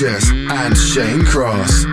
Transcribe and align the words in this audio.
with 0.00 0.30
and 0.50 0.76
Shane 0.76 1.24
Cross. 1.24 1.84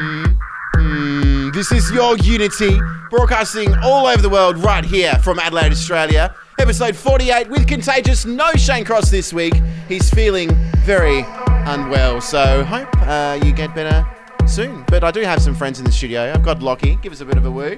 This 1.55 1.71
is 1.71 1.89
your 1.91 2.15
Unity, 2.17 2.79
broadcasting 3.09 3.73
all 3.83 4.05
over 4.05 4.21
the 4.21 4.29
world 4.29 4.57
right 4.57 4.85
here 4.85 5.15
from 5.23 5.39
Adelaide, 5.39 5.71
Australia. 5.71 6.35
Episode 6.59 6.95
48 6.95 7.49
with 7.49 7.67
Contagious. 7.67 8.25
No 8.25 8.51
Shane 8.53 8.85
Cross 8.85 9.09
this 9.09 9.33
week. 9.33 9.55
He's 9.87 10.09
feeling 10.11 10.51
very 10.83 11.25
unwell, 11.47 12.21
so 12.21 12.63
hope 12.65 12.89
uh, 13.01 13.39
you 13.43 13.51
get 13.51 13.73
better 13.73 14.07
soon. 14.45 14.83
But 14.87 15.03
I 15.03 15.09
do 15.09 15.21
have 15.21 15.41
some 15.41 15.55
friends 15.55 15.79
in 15.79 15.85
the 15.85 15.91
studio. 15.91 16.31
I've 16.31 16.43
got 16.43 16.61
Lockie. 16.61 16.97
Give 17.01 17.11
us 17.11 17.21
a 17.21 17.25
bit 17.25 17.37
of 17.37 17.45
a 17.45 17.51
woo. 17.51 17.75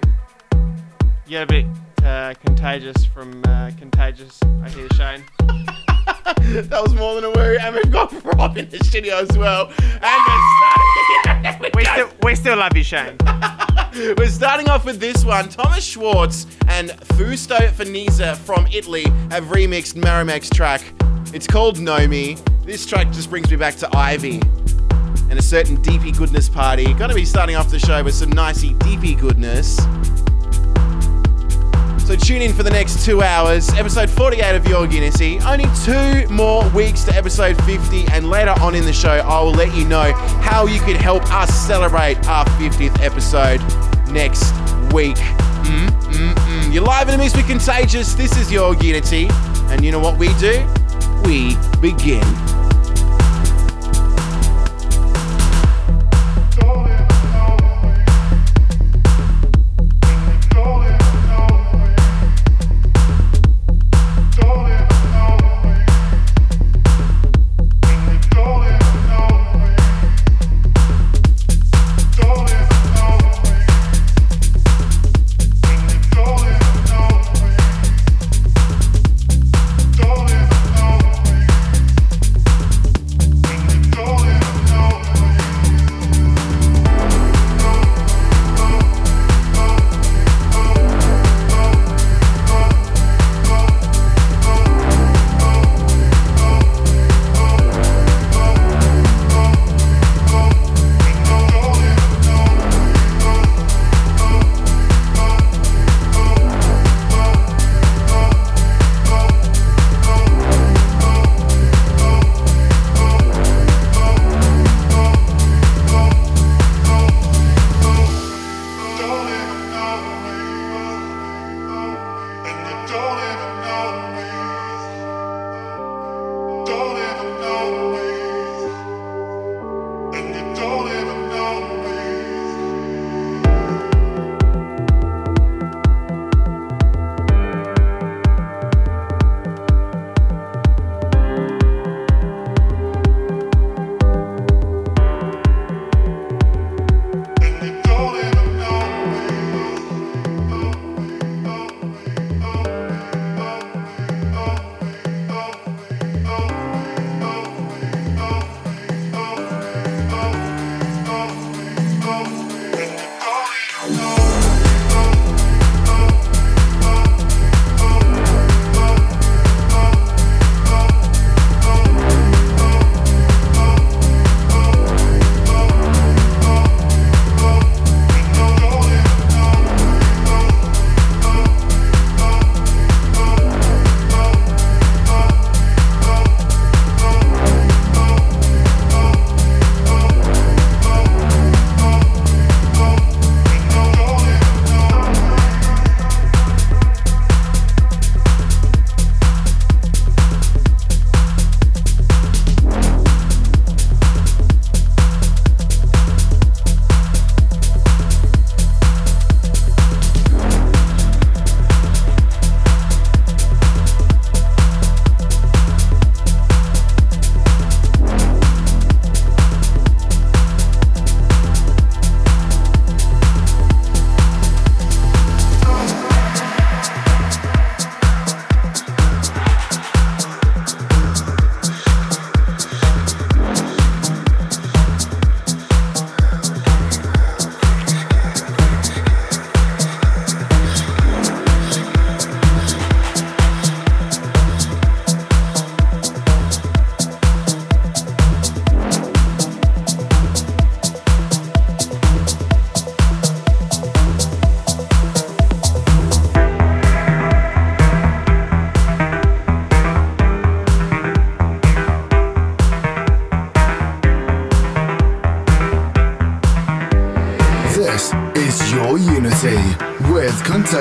Yeah, 1.25 1.43
a 1.43 1.45
bit 1.45 1.65
uh, 2.03 2.33
contagious 2.43 3.05
from 3.05 3.41
uh, 3.45 3.71
Contagious, 3.77 4.39
I 4.61 4.69
hear 4.69 4.87
Shane. 4.93 5.77
that 6.37 6.81
was 6.81 6.93
more 6.93 7.15
than 7.15 7.25
a 7.25 7.29
woo. 7.29 7.57
And 7.59 7.75
we've 7.75 7.91
got 7.91 8.13
Rob 8.23 8.57
in 8.57 8.69
the 8.69 8.79
studio 8.83 9.17
as 9.17 9.37
well. 9.37 9.71
And 9.79 10.21
we're 10.27 11.43
starting. 11.43 11.71
we, 11.75 11.85
still, 11.85 12.09
we 12.23 12.35
still 12.35 12.57
love 12.57 12.75
you, 12.75 12.83
Shane. 12.83 13.17
We're 14.17 14.29
starting 14.29 14.69
off 14.69 14.85
with 14.85 14.99
this 14.99 15.25
one. 15.25 15.49
Thomas 15.49 15.83
Schwartz 15.83 16.45
and 16.67 16.91
Fausto 17.15 17.55
Fanizza 17.55 18.37
from 18.37 18.67
Italy 18.67 19.05
have 19.31 19.45
remixed 19.45 19.95
Meramek's 19.95 20.51
track. 20.51 20.83
It's 21.33 21.47
called 21.47 21.79
Know 21.79 22.07
Me. 22.07 22.37
This 22.63 22.85
track 22.85 23.11
just 23.11 23.31
brings 23.31 23.49
me 23.49 23.57
back 23.57 23.75
to 23.77 23.89
Ivy 23.97 24.39
and 25.29 25.39
a 25.39 25.41
certain 25.41 25.81
deepy 25.81 26.11
goodness 26.11 26.47
party. 26.47 26.93
Gonna 26.93 27.15
be 27.15 27.25
starting 27.25 27.55
off 27.55 27.71
the 27.71 27.79
show 27.79 28.03
with 28.03 28.13
some 28.13 28.29
nicey 28.29 28.73
deepy 28.75 29.15
goodness. 29.15 29.79
So 32.07 32.15
tune 32.15 32.41
in 32.41 32.53
for 32.53 32.63
the 32.63 32.69
next 32.69 33.03
two 33.03 33.21
hours. 33.21 33.67
Episode 33.71 34.09
48 34.09 34.55
of 34.55 34.65
Your 34.65 34.85
Unity. 34.85 35.39
Only 35.41 35.65
two 35.83 36.25
more 36.33 36.65
weeks 36.69 37.03
to 37.03 37.13
episode 37.13 37.61
50, 37.65 38.05
and 38.13 38.29
later 38.29 38.55
on 38.61 38.75
in 38.75 38.85
the 38.85 38.93
show, 38.93 39.09
I 39.09 39.41
will 39.41 39.51
let 39.51 39.75
you 39.75 39.83
know 39.83 40.13
how 40.41 40.67
you 40.67 40.79
can 40.79 40.95
help 40.95 41.29
us 41.33 41.53
celebrate 41.53 42.25
our 42.29 42.45
50th 42.45 43.01
episode 43.01 43.59
next 44.09 44.53
week. 44.93 45.17
Mm, 45.17 45.89
mm, 45.89 46.33
mm. 46.33 46.73
You're 46.73 46.85
live 46.85 47.09
in 47.09 47.11
the 47.11 47.17
mix 47.17 47.35
with 47.35 47.45
Contagious. 47.45 48.13
This 48.13 48.37
is 48.37 48.49
Your 48.49 48.73
Unity, 48.75 49.27
and 49.67 49.83
you 49.83 49.91
know 49.91 49.99
what 49.99 50.17
we 50.17 50.33
do? 50.35 50.65
We 51.25 51.57
begin. 51.81 52.23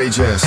With 0.07 0.46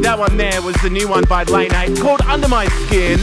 That 0.00 0.18
one 0.18 0.36
there 0.36 0.60
was 0.62 0.74
the 0.82 0.90
new 0.90 1.06
one 1.08 1.24
by 1.28 1.44
Lane 1.44 1.72
8 1.72 2.00
called 2.00 2.22
Under 2.22 2.48
My 2.48 2.66
Skin. 2.66 3.18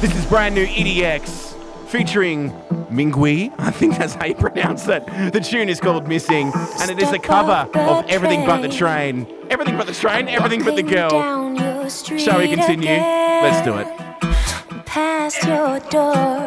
This 0.00 0.14
is 0.14 0.26
brand 0.26 0.54
new 0.54 0.66
EDX 0.66 1.54
featuring 1.88 2.50
Mingue. 2.90 3.54
I 3.58 3.70
think 3.70 3.96
that's 3.96 4.14
how 4.14 4.26
you 4.26 4.34
pronounce 4.34 4.86
it. 4.86 5.06
The 5.32 5.40
tune 5.40 5.70
is 5.70 5.80
called 5.80 6.06
Missing, 6.06 6.52
and 6.80 6.90
it 6.90 7.00
is 7.00 7.10
a 7.10 7.18
cover 7.18 7.68
of 7.78 8.04
Everything 8.08 8.44
But 8.44 8.60
the 8.60 8.68
Train. 8.68 9.26
Everything 9.50 9.78
But 9.78 9.86
the 9.86 9.94
Train, 9.94 10.28
Everything 10.28 10.62
But 10.62 10.76
the 10.76 10.82
Girl. 10.82 11.88
Shall 11.88 12.38
we 12.38 12.48
continue? 12.48 12.88
Let's 12.88 13.64
do 13.64 13.78
it. 13.78 13.86
Past 14.84 15.42
your 15.44 15.80
door, 15.90 16.44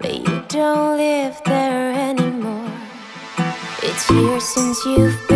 but 0.00 0.14
you 0.14 0.44
don't 0.48 0.96
live 0.96 1.38
there 1.44 1.92
anymore. 1.92 2.72
It's 3.82 4.10
years 4.10 4.44
since 4.44 4.84
you've 4.86 5.28
been 5.28 5.28
there. 5.28 5.35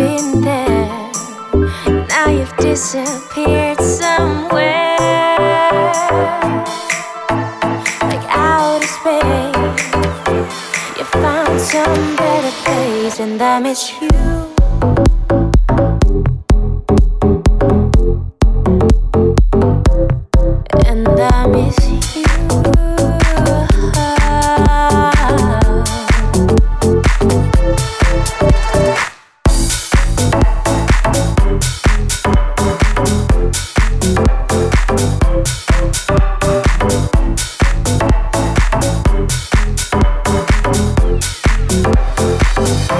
disappeared 2.71 3.81
somewhere. 3.81 4.95
Like 8.09 8.25
outer 8.29 8.87
space. 8.87 9.83
You 10.97 11.03
found 11.03 11.59
some 11.59 12.15
better 12.15 12.53
place, 12.63 13.19
and 13.19 13.37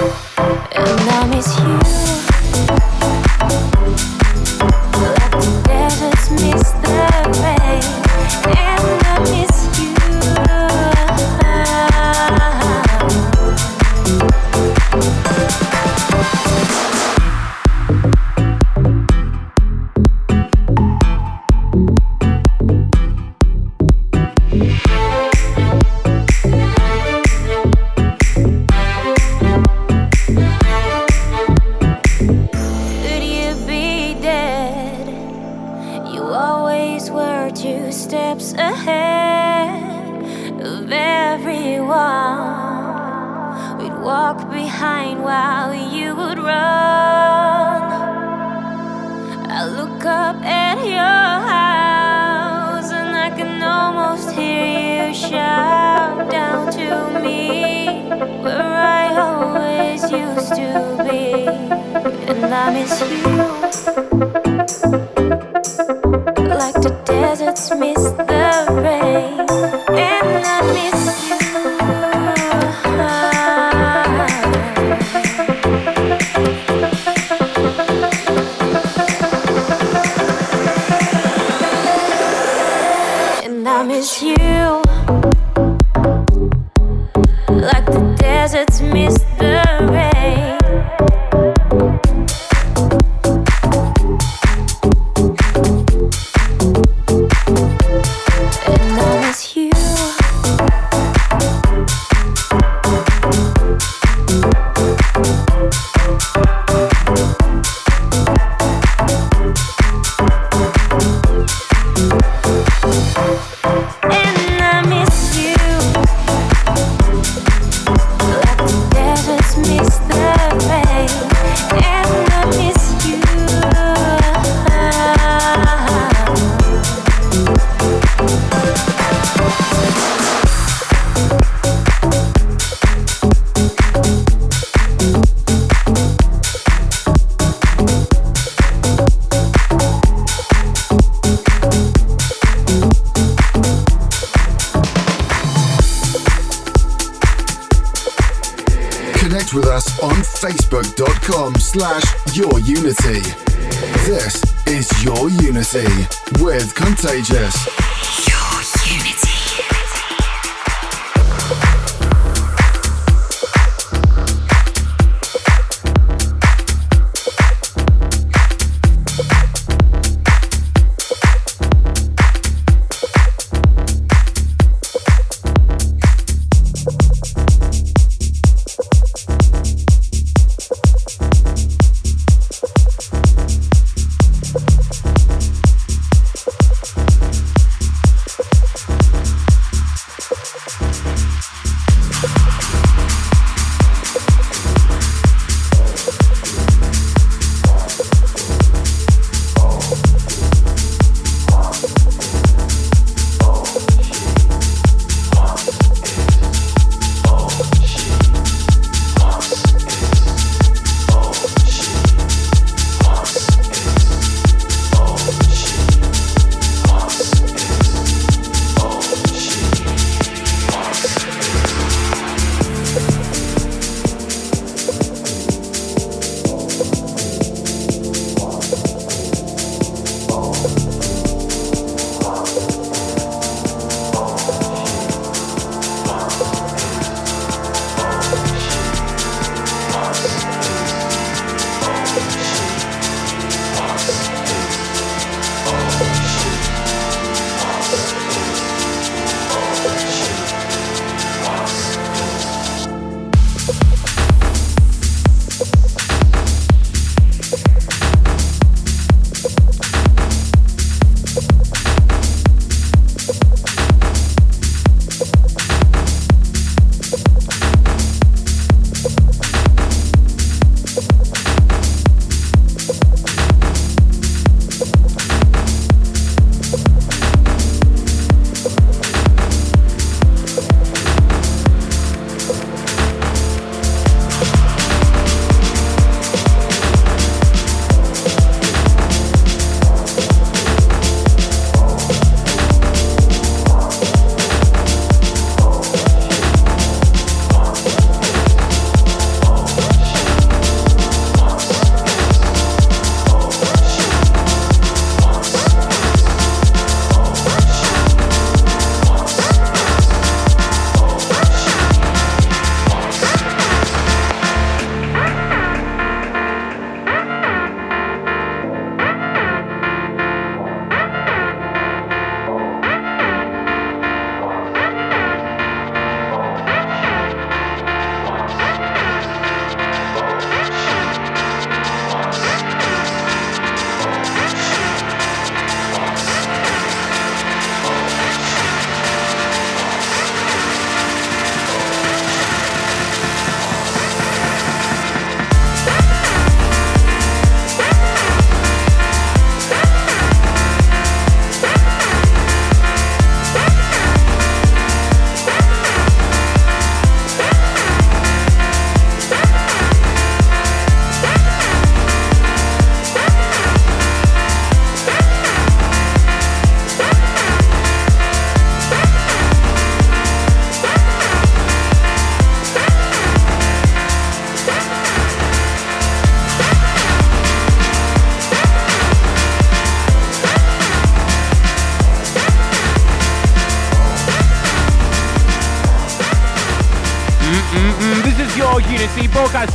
I 0.03 1.27
miss 1.27 2.25
you. 2.25 2.30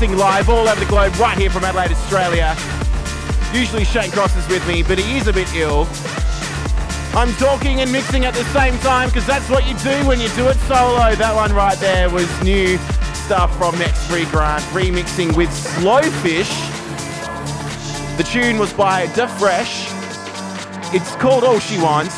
Broadcasting 0.06 0.18
live 0.18 0.48
all 0.48 0.68
over 0.68 0.78
the 0.78 0.86
globe, 0.86 1.14
right 1.16 1.36
here 1.36 1.50
from 1.50 1.64
Adelaide, 1.64 1.90
Australia. 1.90 2.54
Usually 3.52 3.84
Shane 3.84 4.10
Cross 4.10 4.36
is 4.36 4.48
with 4.48 4.66
me, 4.68 4.82
but 4.82 4.98
he 4.98 5.18
is 5.18 5.26
a 5.26 5.32
bit 5.32 5.52
ill. 5.54 5.88
I'm 7.14 7.32
talking 7.34 7.80
and 7.80 7.90
mixing 7.90 8.24
at 8.24 8.34
the 8.34 8.44
same 8.46 8.78
time 8.78 9.08
because 9.08 9.26
that's 9.26 9.48
what 9.50 9.66
you 9.66 9.76
do 9.78 10.06
when 10.06 10.20
you 10.20 10.28
do 10.30 10.48
it 10.48 10.56
solo. 10.68 11.14
That 11.14 11.34
one 11.34 11.52
right 11.52 11.78
there 11.78 12.08
was 12.10 12.28
new 12.42 12.78
stuff 13.14 13.56
from 13.56 13.78
Max 13.78 14.06
Freegrant, 14.06 14.60
remixing 14.70 15.36
with 15.36 15.48
Slowfish. 15.50 16.52
The 18.16 18.24
tune 18.24 18.58
was 18.58 18.72
by 18.72 19.06
Da 19.14 19.26
Fresh. 19.26 19.88
It's 20.94 21.16
called 21.16 21.42
All 21.42 21.58
She 21.58 21.80
Wants. 21.80 22.16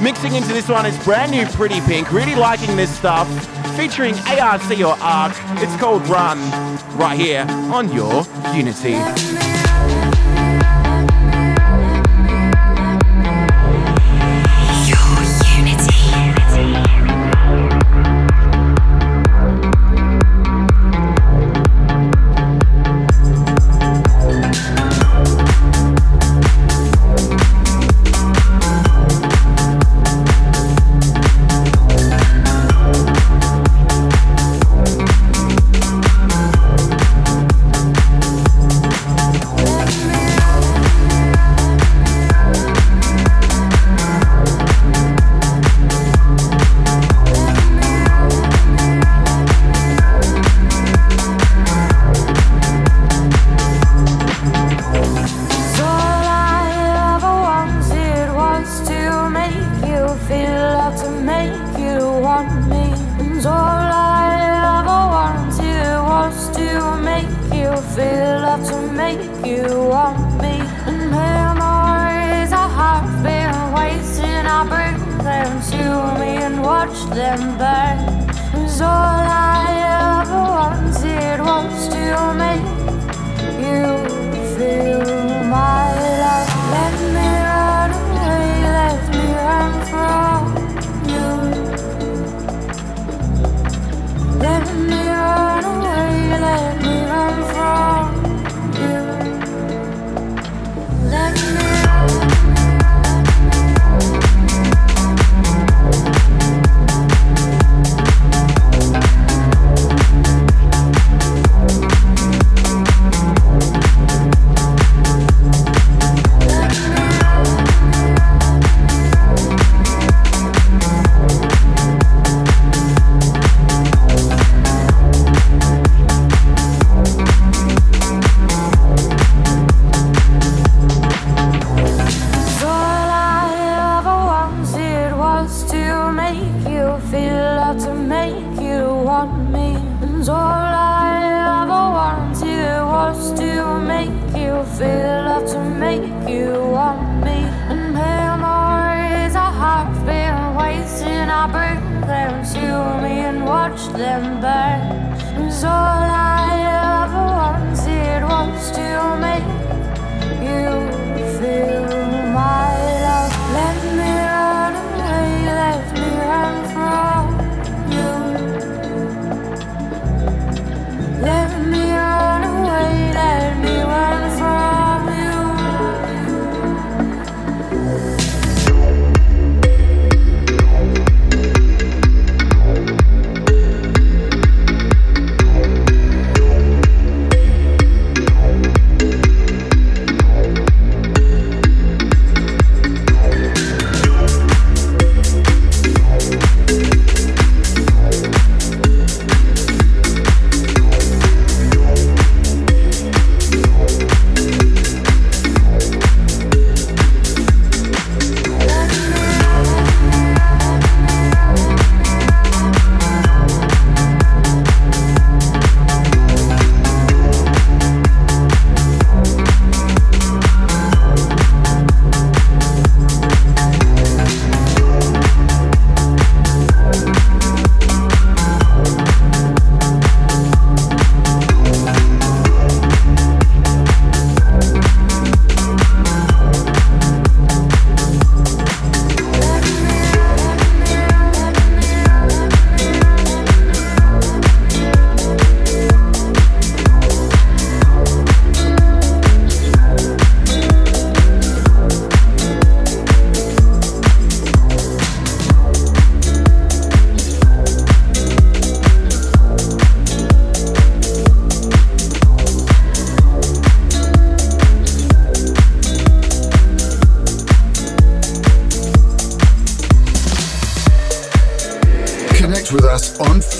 Mixing 0.00 0.34
into 0.34 0.52
this 0.52 0.68
one 0.68 0.86
is 0.86 0.96
brand 1.04 1.32
new 1.32 1.46
Pretty 1.46 1.80
Pink. 1.82 2.10
Really 2.12 2.34
liking 2.34 2.76
this 2.76 2.96
stuff. 2.96 3.28
Featuring 3.76 4.14
ARC 4.26 4.62
or 4.80 4.96
ARC. 5.00 5.34
It's 5.62 5.76
called 5.80 6.06
Run. 6.08 6.38
Right 6.98 7.18
here 7.18 7.46
on 7.48 7.92
your 7.92 8.24
Unity. 8.54 9.51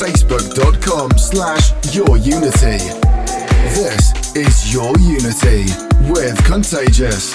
facebook.com 0.03 1.17
slash 1.17 1.71
yourunity. 1.95 2.81
This 3.73 4.35
is 4.35 4.75
Your 4.75 4.93
Unity 4.99 5.67
with 6.11 6.45
Contagious. 6.45 7.33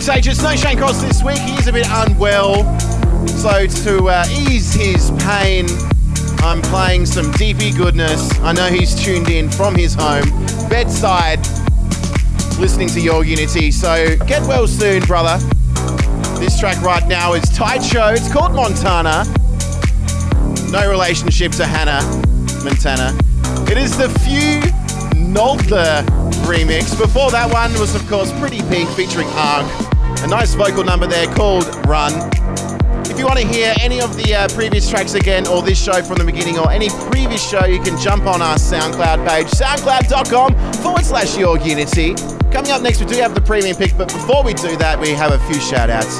Contagious. 0.00 0.42
No 0.42 0.56
Shane 0.56 0.78
Cross 0.78 1.02
this 1.02 1.22
week. 1.22 1.38
He 1.38 1.54
is 1.56 1.66
a 1.66 1.72
bit 1.72 1.86
unwell. 1.88 2.64
So 3.26 3.66
to 3.66 4.08
uh, 4.08 4.24
ease 4.30 4.72
his 4.72 5.10
pain, 5.18 5.66
I'm 6.38 6.62
playing 6.62 7.06
some 7.06 7.30
deepy 7.32 7.70
goodness. 7.70 8.32
I 8.40 8.52
know 8.52 8.68
he's 8.68 8.94
tuned 8.94 9.28
in 9.28 9.50
from 9.50 9.74
his 9.74 9.94
home, 9.94 10.28
bedside, 10.68 11.40
listening 12.58 12.88
to 12.88 13.00
your 13.00 13.24
Unity. 13.24 13.70
So 13.70 14.16
get 14.26 14.42
well 14.48 14.66
soon, 14.66 15.02
brother. 15.02 15.38
This 16.38 16.58
track 16.58 16.80
right 16.82 17.06
now 17.06 17.34
is 17.34 17.44
Tycho. 17.50 18.08
It's 18.08 18.32
called 18.32 18.54
Montana. 18.54 19.24
No 20.70 20.88
relationship 20.88 21.52
to 21.52 21.66
Hannah 21.66 22.02
Montana. 22.64 23.16
It 23.70 23.76
is 23.76 23.98
the 23.98 24.08
Few 24.20 24.62
Nolder 25.30 26.02
remix. 26.42 26.98
Before 26.98 27.30
that 27.30 27.52
one 27.52 27.72
was, 27.78 27.94
of 27.94 28.06
course, 28.08 28.32
Pretty 28.40 28.62
Pink 28.62 28.90
featuring 28.90 29.28
ARC. 29.28 29.64
A 30.22 30.26
nice 30.26 30.54
vocal 30.54 30.82
number 30.82 31.06
there 31.06 31.32
called 31.34 31.64
Run. 31.86 32.12
If 33.08 33.16
you 33.18 33.26
want 33.26 33.38
to 33.38 33.46
hear 33.46 33.72
any 33.80 34.00
of 34.00 34.16
the 34.16 34.34
uh, 34.34 34.48
previous 34.48 34.90
tracks 34.90 35.14
again, 35.14 35.46
or 35.46 35.62
this 35.62 35.82
show 35.82 36.02
from 36.02 36.18
the 36.18 36.24
beginning, 36.24 36.58
or 36.58 36.70
any 36.70 36.88
previous 37.10 37.48
show, 37.48 37.64
you 37.64 37.80
can 37.80 37.96
jump 38.00 38.26
on 38.26 38.42
our 38.42 38.56
SoundCloud 38.56 39.26
page, 39.26 39.46
soundcloud.com 39.48 40.54
forward 40.82 41.04
slash 41.04 41.38
your 41.38 41.58
unity. 41.58 42.14
Coming 42.50 42.72
up 42.72 42.82
next, 42.82 43.00
we 43.00 43.06
do 43.06 43.16
have 43.20 43.34
the 43.34 43.40
premium 43.40 43.76
pick, 43.76 43.96
but 43.96 44.08
before 44.08 44.42
we 44.42 44.52
do 44.54 44.76
that, 44.78 44.98
we 44.98 45.10
have 45.10 45.32
a 45.32 45.38
few 45.46 45.60
shout 45.60 45.90
outs. 45.90 46.16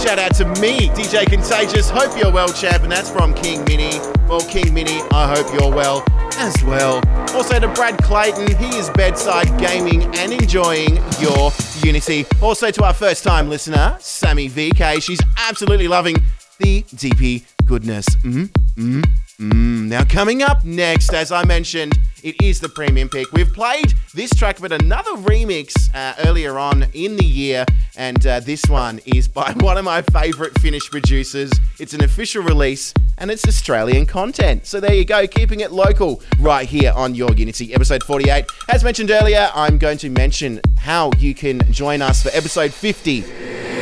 Shout 0.00 0.18
out 0.18 0.34
to 0.36 0.46
me, 0.62 0.88
DJ 0.88 1.26
Contagious. 1.26 1.90
Hope 1.90 2.18
you're 2.18 2.32
well, 2.32 2.50
champ, 2.52 2.82
and 2.84 2.90
that's 2.90 3.10
from 3.10 3.34
King 3.34 3.62
Mini. 3.64 3.98
Well, 4.28 4.40
King 4.40 4.72
Mini, 4.72 5.02
I 5.12 5.34
hope 5.34 5.52
you're 5.52 5.70
well 5.70 6.06
as 6.40 6.64
well. 6.64 7.02
Also 7.36 7.60
to 7.60 7.68
Brad 7.68 8.02
Clayton, 8.02 8.56
he 8.56 8.78
is 8.78 8.88
bedside 8.90 9.46
gaming 9.58 10.02
and 10.16 10.32
enjoying 10.32 10.96
your 11.20 11.52
Unity. 11.82 12.24
Also 12.42 12.70
to 12.70 12.84
our 12.84 12.94
first 12.94 13.22
time 13.24 13.48
listener, 13.48 13.96
Sammy 14.00 14.48
VK, 14.48 15.02
she's 15.02 15.20
absolutely 15.36 15.86
loving 15.88 16.16
the 16.58 16.82
deepy 16.94 17.44
goodness. 17.66 18.06
Mm-hmm. 18.16 19.00
Mm-hmm. 19.40 19.88
Now, 19.88 20.04
coming 20.04 20.42
up 20.42 20.64
next, 20.64 21.12
as 21.12 21.30
I 21.32 21.44
mentioned, 21.44 21.98
it 22.22 22.40
is 22.42 22.60
the 22.60 22.68
premium 22.68 23.08
pick. 23.08 23.32
We've 23.32 23.52
played 23.52 23.94
this 24.14 24.30
track, 24.30 24.58
but 24.60 24.72
another 24.72 25.12
remix 25.12 25.74
uh, 25.94 26.14
earlier 26.26 26.58
on 26.58 26.86
in 26.94 27.16
the 27.16 27.24
year, 27.24 27.64
and 27.96 28.24
uh, 28.26 28.40
this 28.40 28.64
one 28.68 29.00
is 29.06 29.28
by 29.28 29.52
one 29.60 29.76
of 29.76 29.84
my 29.84 30.02
favourite 30.02 30.58
Finnish 30.60 30.90
producers. 30.90 31.50
It's 31.78 31.94
an 31.94 32.02
official 32.04 32.42
release, 32.42 32.92
and 33.18 33.30
it's 33.30 33.46
Australian 33.46 34.06
content. 34.06 34.66
So 34.66 34.80
there 34.80 34.94
you 34.94 35.04
go, 35.04 35.26
keeping 35.26 35.60
it 35.60 35.72
local 35.72 36.22
right 36.38 36.68
here 36.68 36.92
on 36.94 37.14
Your 37.14 37.32
Unity, 37.32 37.74
episode 37.74 38.02
48. 38.02 38.44
As 38.68 38.84
mentioned 38.84 39.10
earlier, 39.10 39.50
I'm 39.54 39.78
going 39.78 39.98
to 39.98 40.10
mention 40.10 40.60
how 40.78 41.10
you 41.18 41.34
can 41.34 41.60
join 41.72 42.02
us 42.02 42.22
for 42.22 42.30
episode 42.30 42.72
50. 42.72 43.24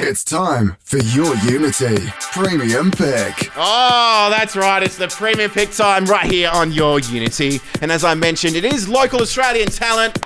It's 0.00 0.22
time 0.22 0.76
for 0.84 0.98
your 0.98 1.34
Unity 1.38 2.06
Premium 2.32 2.90
Pick. 2.90 3.50
Oh, 3.56 4.28
that's 4.30 4.54
right. 4.56 4.82
It's 4.82 4.96
the 4.96 5.08
premium 5.08 5.50
pick 5.50 5.72
time 5.72 6.04
right 6.06 6.30
here 6.30 6.50
on 6.50 6.72
your 6.72 7.00
Unity. 7.00 7.60
And 7.82 7.90
as 7.90 8.04
I 8.04 8.14
mentioned, 8.14 8.27
it 8.28 8.62
is 8.62 8.90
local 8.90 9.22
Australian 9.22 9.68
talent, 9.68 10.18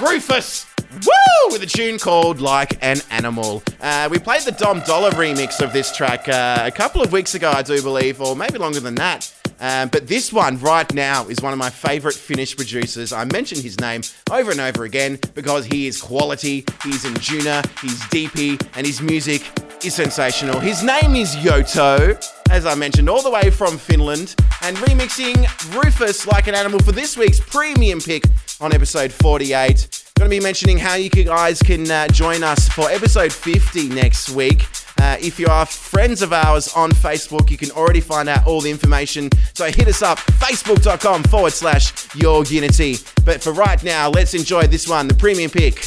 Rufus. 0.00 0.66
Woo! 0.90 1.52
With 1.52 1.62
a 1.62 1.66
tune 1.66 1.96
called 1.96 2.40
Like 2.40 2.76
an 2.82 2.98
Animal. 3.12 3.62
Uh, 3.80 4.08
we 4.10 4.18
played 4.18 4.42
the 4.42 4.50
Dom 4.50 4.80
Dolla 4.80 5.12
remix 5.12 5.62
of 5.62 5.72
this 5.72 5.94
track 5.94 6.28
uh, 6.28 6.64
a 6.66 6.72
couple 6.72 7.02
of 7.02 7.12
weeks 7.12 7.36
ago, 7.36 7.52
I 7.52 7.62
do 7.62 7.80
believe, 7.80 8.20
or 8.20 8.34
maybe 8.34 8.58
longer 8.58 8.80
than 8.80 8.96
that. 8.96 9.32
Um, 9.60 9.90
but 9.90 10.08
this 10.08 10.32
one 10.32 10.58
right 10.58 10.92
now 10.92 11.28
is 11.28 11.40
one 11.40 11.52
of 11.52 11.58
my 11.60 11.70
favorite 11.70 12.16
Finnish 12.16 12.56
producers. 12.56 13.12
I 13.12 13.24
mention 13.26 13.60
his 13.60 13.78
name 13.78 14.00
over 14.28 14.50
and 14.50 14.58
over 14.58 14.82
again 14.82 15.20
because 15.34 15.66
he 15.66 15.86
is 15.86 16.02
quality, 16.02 16.64
he's 16.82 17.04
in 17.04 17.14
Juna, 17.14 17.62
he's 17.80 18.08
deepy, 18.08 18.58
and 18.74 18.84
his 18.84 19.00
music 19.00 19.42
is 19.84 19.94
sensational. 19.94 20.60
His 20.60 20.82
name 20.82 21.14
is 21.14 21.34
Yotto, 21.36 22.16
as 22.50 22.66
I 22.66 22.74
mentioned, 22.74 23.08
all 23.08 23.22
the 23.22 23.30
way 23.30 23.50
from 23.50 23.78
Finland, 23.78 24.34
and 24.62 24.76
remixing 24.78 25.36
Rufus 25.74 26.26
like 26.26 26.46
an 26.46 26.54
animal 26.54 26.78
for 26.80 26.92
this 26.92 27.16
week's 27.16 27.40
premium 27.40 28.00
pick 28.00 28.24
on 28.60 28.72
episode 28.72 29.12
48. 29.12 30.04
Going 30.18 30.30
to 30.30 30.36
be 30.36 30.40
mentioning 30.40 30.78
how 30.78 30.94
you 30.94 31.10
guys 31.10 31.60
can 31.60 31.90
uh, 31.90 32.08
join 32.08 32.42
us 32.42 32.68
for 32.68 32.90
episode 32.90 33.32
50 33.32 33.88
next 33.88 34.30
week. 34.30 34.66
Uh, 34.98 35.16
if 35.20 35.38
you 35.38 35.46
are 35.48 35.66
friends 35.66 36.22
of 36.22 36.32
ours 36.32 36.72
on 36.74 36.90
Facebook, 36.90 37.50
you 37.50 37.58
can 37.58 37.70
already 37.72 38.00
find 38.00 38.28
out 38.28 38.46
all 38.46 38.60
the 38.60 38.70
information. 38.70 39.28
So 39.54 39.66
hit 39.66 39.88
us 39.88 40.00
up, 40.00 40.18
facebook.com 40.18 41.24
forward 41.24 41.52
slash 41.52 42.14
your 42.14 42.44
unity. 42.44 42.96
But 43.24 43.42
for 43.42 43.52
right 43.52 43.82
now, 43.82 44.08
let's 44.08 44.32
enjoy 44.32 44.68
this 44.68 44.88
one, 44.88 45.08
the 45.08 45.14
premium 45.14 45.50
pick. 45.50 45.86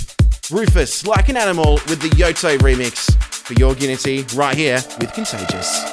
Rufus, 0.52 1.06
like 1.06 1.30
an 1.30 1.38
animal, 1.38 1.73
with 1.88 2.02
the 2.02 2.10
Yotto 2.10 2.58
remix 2.60 3.15
for 3.49 3.59
your 3.59 3.75
unity, 3.77 4.23
right 4.35 4.55
here 4.55 4.79
with 4.99 5.12
Contagious. 5.12 5.89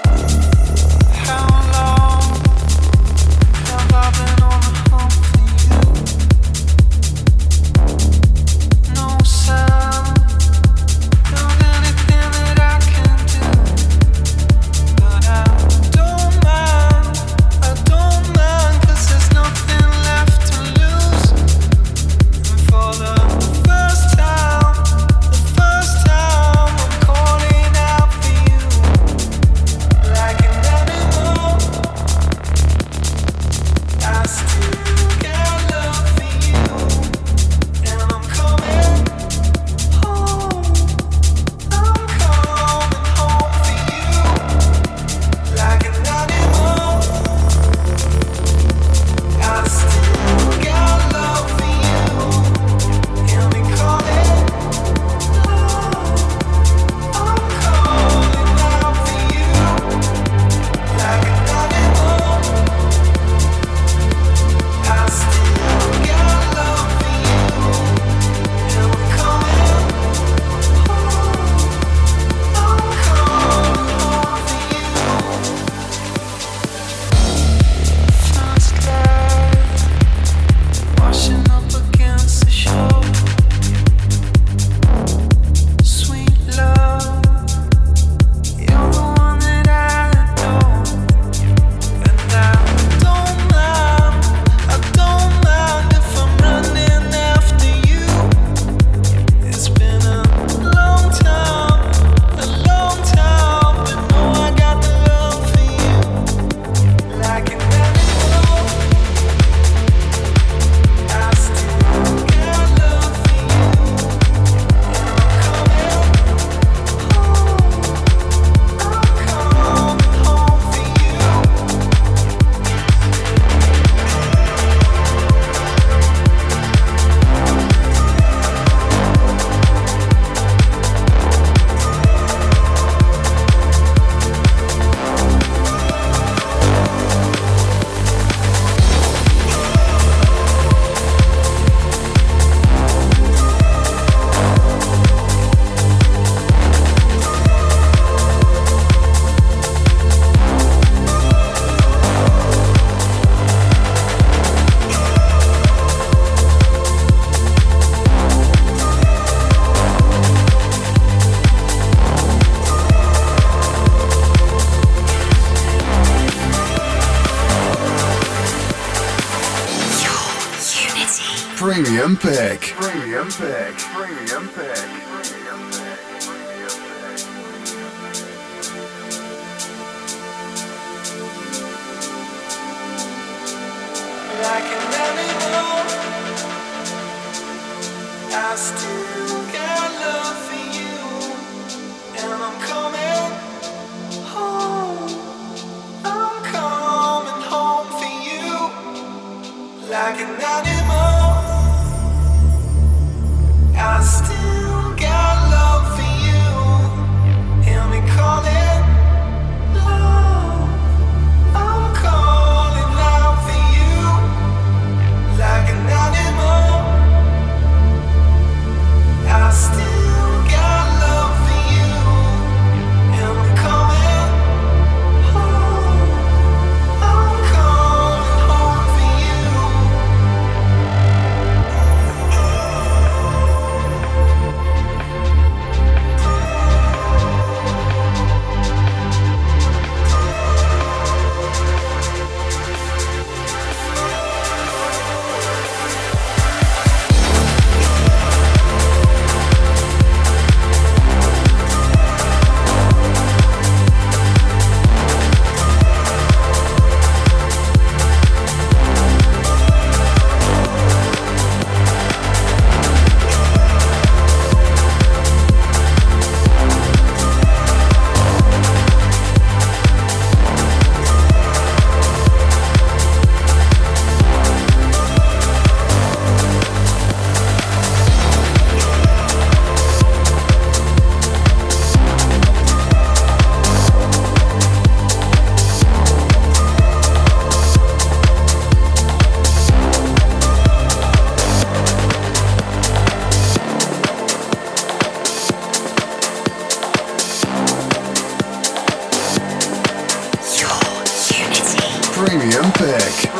Premium 302.27 302.73
pick. 302.73 303.31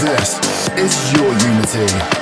This 0.00 0.38
is 0.78 1.12
your 1.12 1.32
Unity. 1.32 2.21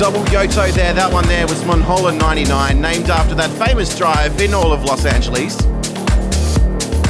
Double 0.00 0.24
Yotto 0.32 0.72
there. 0.72 0.94
That 0.94 1.12
one 1.12 1.28
there 1.28 1.46
was 1.46 1.62
Mulholland 1.66 2.18
99, 2.20 2.80
named 2.80 3.10
after 3.10 3.34
that 3.34 3.50
famous 3.58 3.94
drive 3.98 4.40
in 4.40 4.54
all 4.54 4.72
of 4.72 4.82
Los 4.82 5.04
Angeles. 5.04 5.58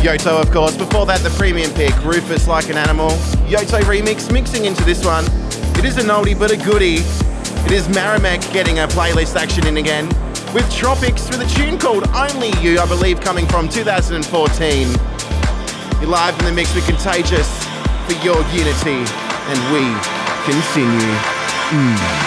Yotto, 0.03 0.43
of 0.43 0.51
course. 0.51 0.77
Before 0.77 1.07
that, 1.07 1.21
the 1.21 1.31
premium 1.39 1.71
pick, 1.75 1.95
Rufus 2.03 2.49
Like 2.49 2.69
an 2.69 2.77
Animal. 2.77 3.11
Yotto 3.47 3.81
remix, 3.83 4.33
mixing 4.33 4.65
into 4.65 4.83
this 4.83 5.05
one. 5.05 5.25
It 5.79 5.85
is 5.85 5.99
an 5.99 6.07
oldie 6.07 6.37
but 6.37 6.51
a 6.51 6.57
goodie. 6.57 6.99
It 7.65 7.71
is 7.71 7.87
Meramek 7.87 8.43
getting 8.53 8.81
a 8.81 8.89
playlist 8.89 9.37
action 9.37 9.69
in 9.69 9.77
again 9.77 10.09
with 10.53 10.67
Tropixx 10.75 11.31
with 11.31 11.47
a 11.47 11.55
tune 11.55 11.79
called 11.79 12.09
Only 12.09 12.51
You, 12.61 12.81
I 12.81 12.89
believe, 12.89 13.21
coming 13.21 13.47
from 13.47 13.69
2014. 13.69 14.89
You're 16.01 16.11
live 16.11 16.37
in 16.41 16.45
the 16.45 16.53
mix 16.53 16.75
with 16.75 16.87
Contagious 16.89 17.47
for 18.11 18.19
your 18.27 18.43
unity, 18.51 19.07
and 19.47 19.59
we 19.71 19.87
continue. 20.43 21.15
Mm. 21.71 22.20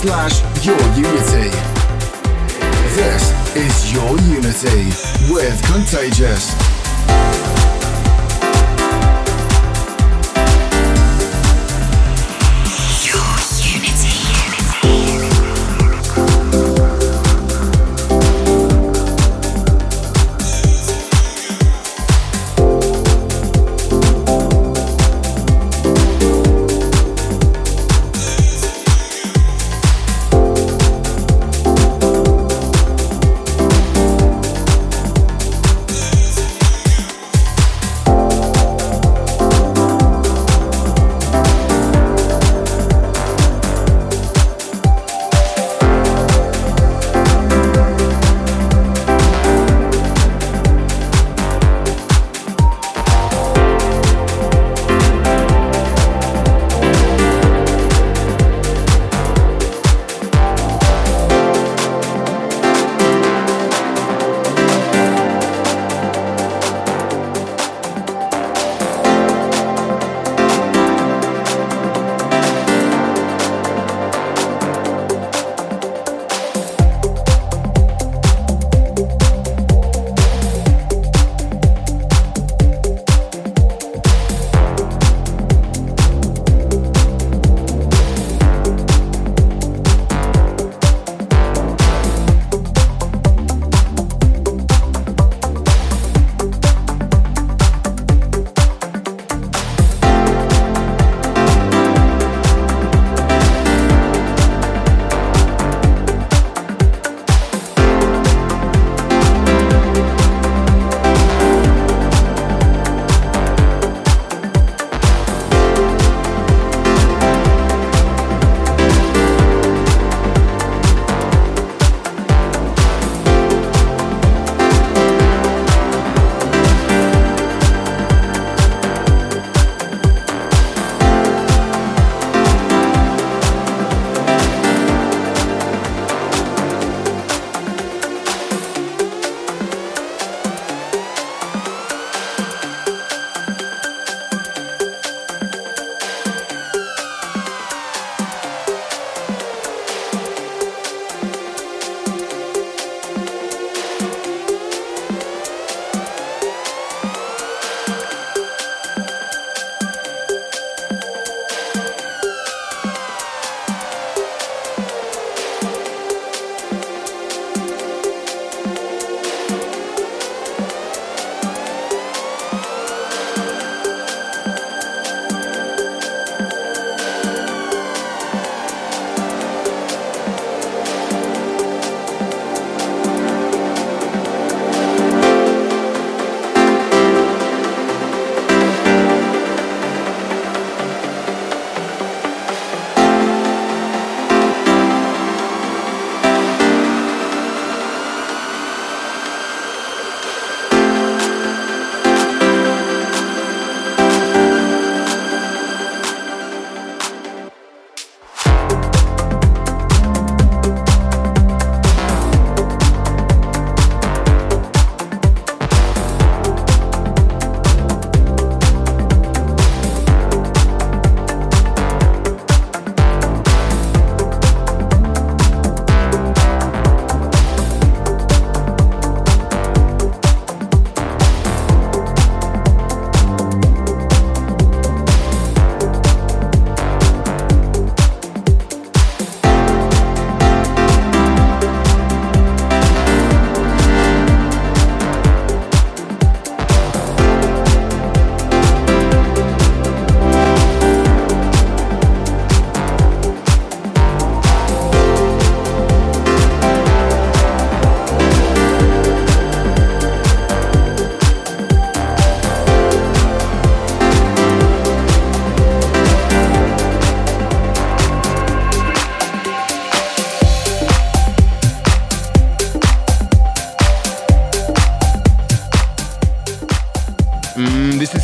Slash 0.00 0.49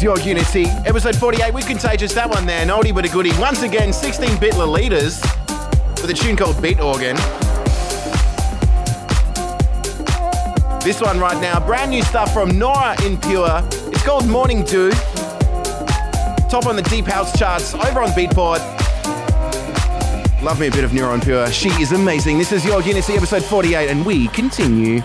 Your 0.06 0.20
Unity. 0.20 0.66
Episode 0.86 1.16
48 1.16 1.52
with 1.52 1.66
Contagious. 1.66 2.14
That 2.14 2.30
one 2.30 2.46
there, 2.46 2.62
an 2.62 2.68
oldie 2.68 2.94
but 2.94 3.04
a 3.04 3.08
goodie. 3.08 3.36
Once 3.40 3.62
again, 3.62 3.92
16 3.92 4.38
bit 4.38 4.54
Lolitas 4.54 5.20
with 6.00 6.08
a 6.08 6.14
tune 6.14 6.36
called 6.36 6.62
Beat 6.62 6.78
Organ. 6.78 7.16
This 10.84 11.00
one 11.00 11.18
right 11.18 11.36
now, 11.42 11.58
brand 11.58 11.90
new 11.90 12.02
stuff 12.02 12.32
from 12.32 12.56
Nora 12.56 12.94
En 13.02 13.20
Pure. 13.20 13.62
It's 13.90 14.04
called 14.04 14.28
Morning 14.28 14.62
Dew. 14.62 14.92
Top 16.48 16.66
on 16.66 16.76
the 16.76 16.86
Deep 16.88 17.06
House 17.06 17.36
charts 17.36 17.74
over 17.74 18.00
on 18.00 18.10
Beatport. 18.10 18.60
Love 20.40 20.60
me 20.60 20.68
a 20.68 20.70
bit 20.70 20.84
of 20.84 20.94
Nora 20.94 21.14
En 21.14 21.20
Pure. 21.20 21.50
She 21.50 21.70
is 21.82 21.90
amazing. 21.90 22.38
This 22.38 22.52
is 22.52 22.64
Your 22.64 22.80
Unity, 22.80 23.14
episode 23.14 23.42
48, 23.42 23.90
and 23.90 24.06
we 24.06 24.28
continue. 24.28 25.02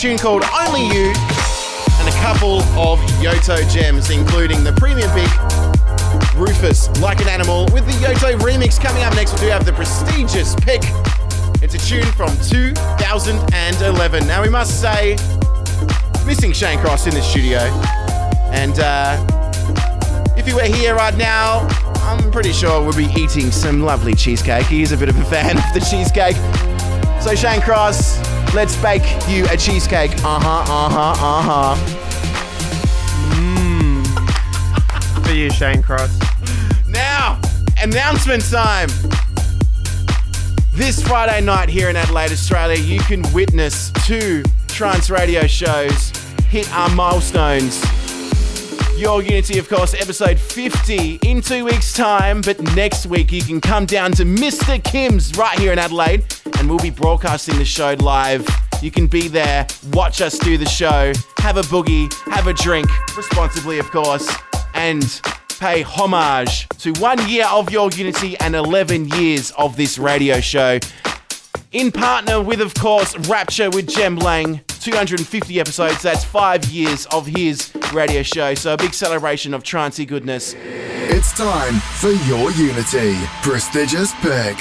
Tune 0.00 0.16
called 0.16 0.42
Only 0.66 0.86
You. 0.86 1.12
And 1.12 2.08
a 2.08 2.18
couple 2.22 2.60
of 2.60 2.98
Yotto 3.20 3.70
gems, 3.70 4.08
including 4.08 4.64
the 4.64 4.72
premium 4.72 5.10
pick 5.10 5.28
Rufus, 6.34 6.88
Like 7.02 7.20
an 7.20 7.28
Animal, 7.28 7.68
with 7.70 7.84
the 7.84 7.92
Yotto 8.02 8.38
remix 8.38 8.80
coming 8.80 9.02
up 9.02 9.14
next. 9.14 9.34
We 9.34 9.40
do 9.40 9.48
have 9.48 9.66
the 9.66 9.74
prestigious 9.74 10.54
pick. 10.54 10.80
It's 11.62 11.74
a 11.74 11.78
tune 11.78 12.10
from 12.12 12.30
2011. 12.48 14.26
Now, 14.26 14.40
we 14.40 14.48
must 14.48 14.80
say, 14.80 15.18
missing 16.24 16.54
Shane 16.54 16.78
Cross 16.78 17.06
in 17.06 17.12
the 17.12 17.20
studio. 17.20 17.58
And 18.52 18.80
uh, 18.80 19.22
if 20.34 20.46
he 20.46 20.54
were 20.54 20.62
here 20.62 20.94
right 20.94 21.14
now, 21.14 21.68
I'm 21.96 22.30
pretty 22.30 22.52
sure 22.52 22.82
we'll 22.82 22.96
be 22.96 23.12
eating 23.20 23.50
some 23.50 23.82
lovely 23.82 24.14
cheesecake. 24.14 24.64
He 24.64 24.80
is 24.80 24.92
a 24.92 24.96
bit 24.96 25.10
of 25.10 25.18
a 25.18 25.24
fan 25.26 25.58
of 25.58 25.64
the 25.74 25.80
cheesecake. 25.80 26.36
So, 27.20 27.34
Shane 27.34 27.60
Cross, 27.60 28.29
let's 28.54 28.80
bake 28.82 29.02
you 29.28 29.46
a 29.50 29.56
cheesecake. 29.56 30.12
Uh 30.24 30.40
huh, 30.40 30.64
uh 30.68 30.88
huh, 30.88 31.14
uh 31.18 31.74
huh. 31.74 31.76
For 35.22 35.32
you, 35.32 35.50
Shane 35.50 35.82
Cross. 35.82 36.18
Now, 36.88 37.40
announcement 37.82 38.44
time. 38.50 38.88
This 40.72 41.02
Friday 41.06 41.40
night 41.44 41.68
here 41.68 41.90
in 41.90 41.96
Adelaide, 41.96 42.32
Australia, 42.32 42.78
you 42.78 43.00
can 43.00 43.22
witness 43.32 43.92
two 44.06 44.42
trance 44.68 45.10
radio 45.10 45.46
shows 45.46 46.10
hit 46.50 46.72
our 46.74 46.88
milestones. 46.94 47.80
Your 48.98 49.22
Unity, 49.22 49.58
of 49.58 49.68
course, 49.68 49.94
episode 49.94 50.38
50 50.38 51.20
in 51.22 51.40
two 51.40 51.64
weeks' 51.64 51.94
time. 51.94 52.40
But 52.40 52.60
next 52.74 53.06
week, 53.06 53.30
you 53.30 53.42
can 53.42 53.60
come 53.60 53.86
down 53.86 54.12
to 54.12 54.24
Mr. 54.24 54.82
Kim's 54.82 55.36
right 55.38 55.58
here 55.58 55.72
in 55.72 55.78
Adelaide, 55.78 56.24
we'll 56.70 56.78
be 56.78 56.90
broadcasting 56.90 57.58
the 57.58 57.64
show 57.64 57.94
live. 57.98 58.46
You 58.80 58.92
can 58.92 59.08
be 59.08 59.26
there, 59.26 59.66
watch 59.92 60.22
us 60.22 60.38
do 60.38 60.56
the 60.56 60.68
show, 60.68 61.12
have 61.38 61.56
a 61.56 61.62
boogie, 61.62 62.12
have 62.32 62.46
a 62.46 62.52
drink, 62.52 62.88
responsibly, 63.16 63.80
of 63.80 63.90
course, 63.90 64.32
and 64.74 65.20
pay 65.58 65.82
homage 65.82 66.68
to 66.78 66.92
one 67.00 67.28
year 67.28 67.46
of 67.46 67.70
Your 67.70 67.90
Unity 67.90 68.38
and 68.38 68.54
11 68.54 69.08
years 69.08 69.50
of 69.58 69.76
this 69.76 69.98
radio 69.98 70.38
show. 70.38 70.78
In 71.72 71.90
partner 71.90 72.40
with, 72.40 72.60
of 72.60 72.72
course, 72.74 73.16
Rapture 73.28 73.70
with 73.70 73.88
Jem 73.88 74.16
Lang. 74.16 74.60
250 74.68 75.60
episodes, 75.60 76.00
that's 76.00 76.24
five 76.24 76.64
years 76.66 77.04
of 77.06 77.26
his 77.26 77.70
radio 77.92 78.22
show. 78.22 78.54
So 78.54 78.74
a 78.74 78.76
big 78.76 78.94
celebration 78.94 79.52
of 79.54 79.62
trancey 79.62 80.06
goodness. 80.06 80.54
It's 80.56 81.36
time 81.36 81.74
for 81.98 82.10
your 82.10 82.50
Unity 82.52 83.16
prestigious 83.42 84.12
pick. 84.22 84.56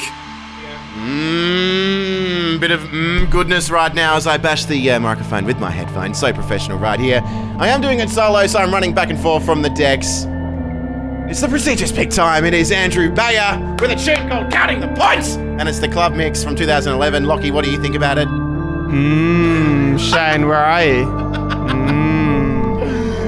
Mmm. 0.95 1.98
Mm, 2.49 2.59
bit 2.59 2.71
of 2.71 2.81
mm, 2.81 3.29
goodness 3.29 3.69
right 3.69 3.93
now 3.93 4.15
as 4.15 4.27
I 4.27 4.37
bash 4.37 4.65
the 4.65 4.91
uh, 4.91 4.99
microphone 4.99 5.45
with 5.45 5.59
my 5.59 5.69
headphones. 5.69 6.19
So 6.19 6.33
professional 6.33 6.77
right 6.77 6.99
here. 6.99 7.21
I 7.57 7.67
am 7.69 7.81
doing 7.81 7.99
it 7.99 8.09
solo, 8.09 8.45
so 8.47 8.59
I'm 8.59 8.71
running 8.71 8.93
back 8.93 9.09
and 9.09 9.19
forth 9.19 9.45
from 9.45 9.61
the 9.61 9.69
decks. 9.69 10.25
It's 11.29 11.41
the 11.41 11.47
prestigious 11.47 11.91
pick 11.91 12.09
time. 12.09 12.45
It 12.45 12.53
is 12.53 12.71
Andrew 12.71 13.11
Bayer 13.11 13.75
with 13.79 13.91
a 13.91 13.95
tune 13.95 14.27
called 14.29 14.51
Counting 14.51 14.79
the 14.79 14.87
Points, 14.87 15.35
and 15.35 15.69
it's 15.69 15.79
the 15.79 15.87
club 15.87 16.13
mix 16.13 16.43
from 16.43 16.55
2011. 16.55 17.25
Lockie, 17.25 17.51
what 17.51 17.63
do 17.63 17.71
you 17.71 17.79
think 17.81 17.95
about 17.95 18.17
it? 18.17 18.27
Mmm, 18.27 19.99
Shane, 19.99 20.47
where 20.47 20.57
are 20.57 20.83
you? 20.83 21.05
Mmm. 21.05 22.09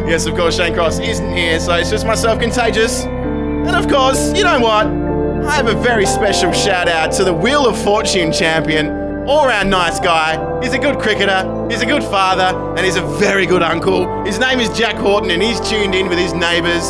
Yes, 0.12 0.26
of 0.26 0.36
course, 0.36 0.58
Shane 0.58 0.74
Cross 0.74 1.00
isn't 1.00 1.32
here, 1.34 1.58
so 1.60 1.74
it's 1.76 1.90
just 1.90 2.06
myself, 2.06 2.38
Contagious. 2.40 3.06
And 3.06 3.76
of 3.76 3.88
course, 3.88 4.34
you 4.36 4.44
know 4.44 4.60
what? 4.60 4.88
I 5.46 5.56
have 5.56 5.68
a 5.68 5.74
very 5.82 6.06
special 6.06 6.52
shout 6.52 6.88
out 6.88 7.12
to 7.14 7.24
the 7.24 7.34
Wheel 7.34 7.66
of 7.66 7.82
Fortune 7.82 8.32
champion, 8.32 8.88
all 9.28 9.48
round 9.48 9.70
nice 9.70 10.00
guy. 10.00 10.62
He's 10.62 10.74
a 10.74 10.80
good 10.80 11.00
cricketer, 11.00 11.68
he's 11.70 11.82
a 11.82 11.86
good 11.86 12.04
father, 12.04 12.58
and 12.76 12.80
he's 12.80 12.96
a 12.96 13.06
very 13.18 13.46
good 13.46 13.62
uncle. 13.62 14.24
His 14.24 14.40
name 14.40 14.60
is 14.60 14.70
Jack 14.78 14.96
Horton, 14.96 15.32
and 15.32 15.42
he's 15.42 15.60
tuned 15.62 15.96
in 15.96 16.10
with 16.10 16.18
his 16.18 16.34
neighbours. 16.34 16.84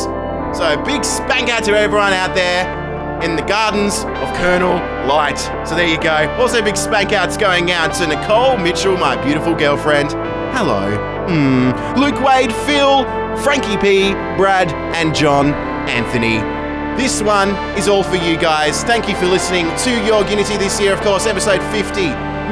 So, 0.58 0.82
big 0.86 1.06
spank 1.06 1.50
out 1.50 1.64
to 1.66 1.78
everyone 1.78 2.14
out 2.14 2.36
there 2.36 3.22
in 3.24 3.36
the 3.36 3.42
gardens 3.44 4.00
of 4.00 4.36
Colonel 4.36 4.76
Light. 5.08 5.40
So, 5.68 5.76
there 5.76 5.88
you 5.88 6.00
go. 6.00 6.30
Also, 6.40 6.62
big 6.62 6.76
spank 6.76 7.14
outs 7.14 7.38
going 7.38 7.72
out 7.72 7.94
to 7.96 8.08
Nicole 8.08 8.58
Mitchell, 8.58 8.98
my 8.98 9.22
beautiful 9.24 9.56
girlfriend. 9.56 10.12
Hello. 10.56 10.98
Hmm. 11.28 11.70
Luke 12.00 12.20
Wade, 12.22 12.54
Phil, 12.66 13.06
Frankie 13.44 13.78
P, 13.78 14.12
Brad, 14.36 14.74
and 14.96 15.16
John 15.16 15.54
Anthony. 15.88 16.61
This 16.98 17.22
one 17.22 17.50
is 17.78 17.88
all 17.88 18.04
for 18.04 18.16
you 18.16 18.38
guys. 18.38 18.84
Thank 18.84 19.08
you 19.10 19.16
for 19.16 19.26
listening 19.26 19.66
to 19.86 19.92
Your 20.06 20.24
Unity 20.28 20.58
this 20.58 20.80
year, 20.80 20.94
of 20.94 21.02
course, 21.02 21.26
episode 21.26 21.62
50. 21.72 22.02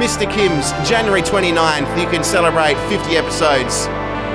Mr. 0.00 0.24
Kim's 0.30 0.72
January 0.88 1.22
29th. 1.22 2.00
You 2.00 2.08
can 2.08 2.24
celebrate 2.24 2.74
50 2.88 3.16
episodes 3.16 3.86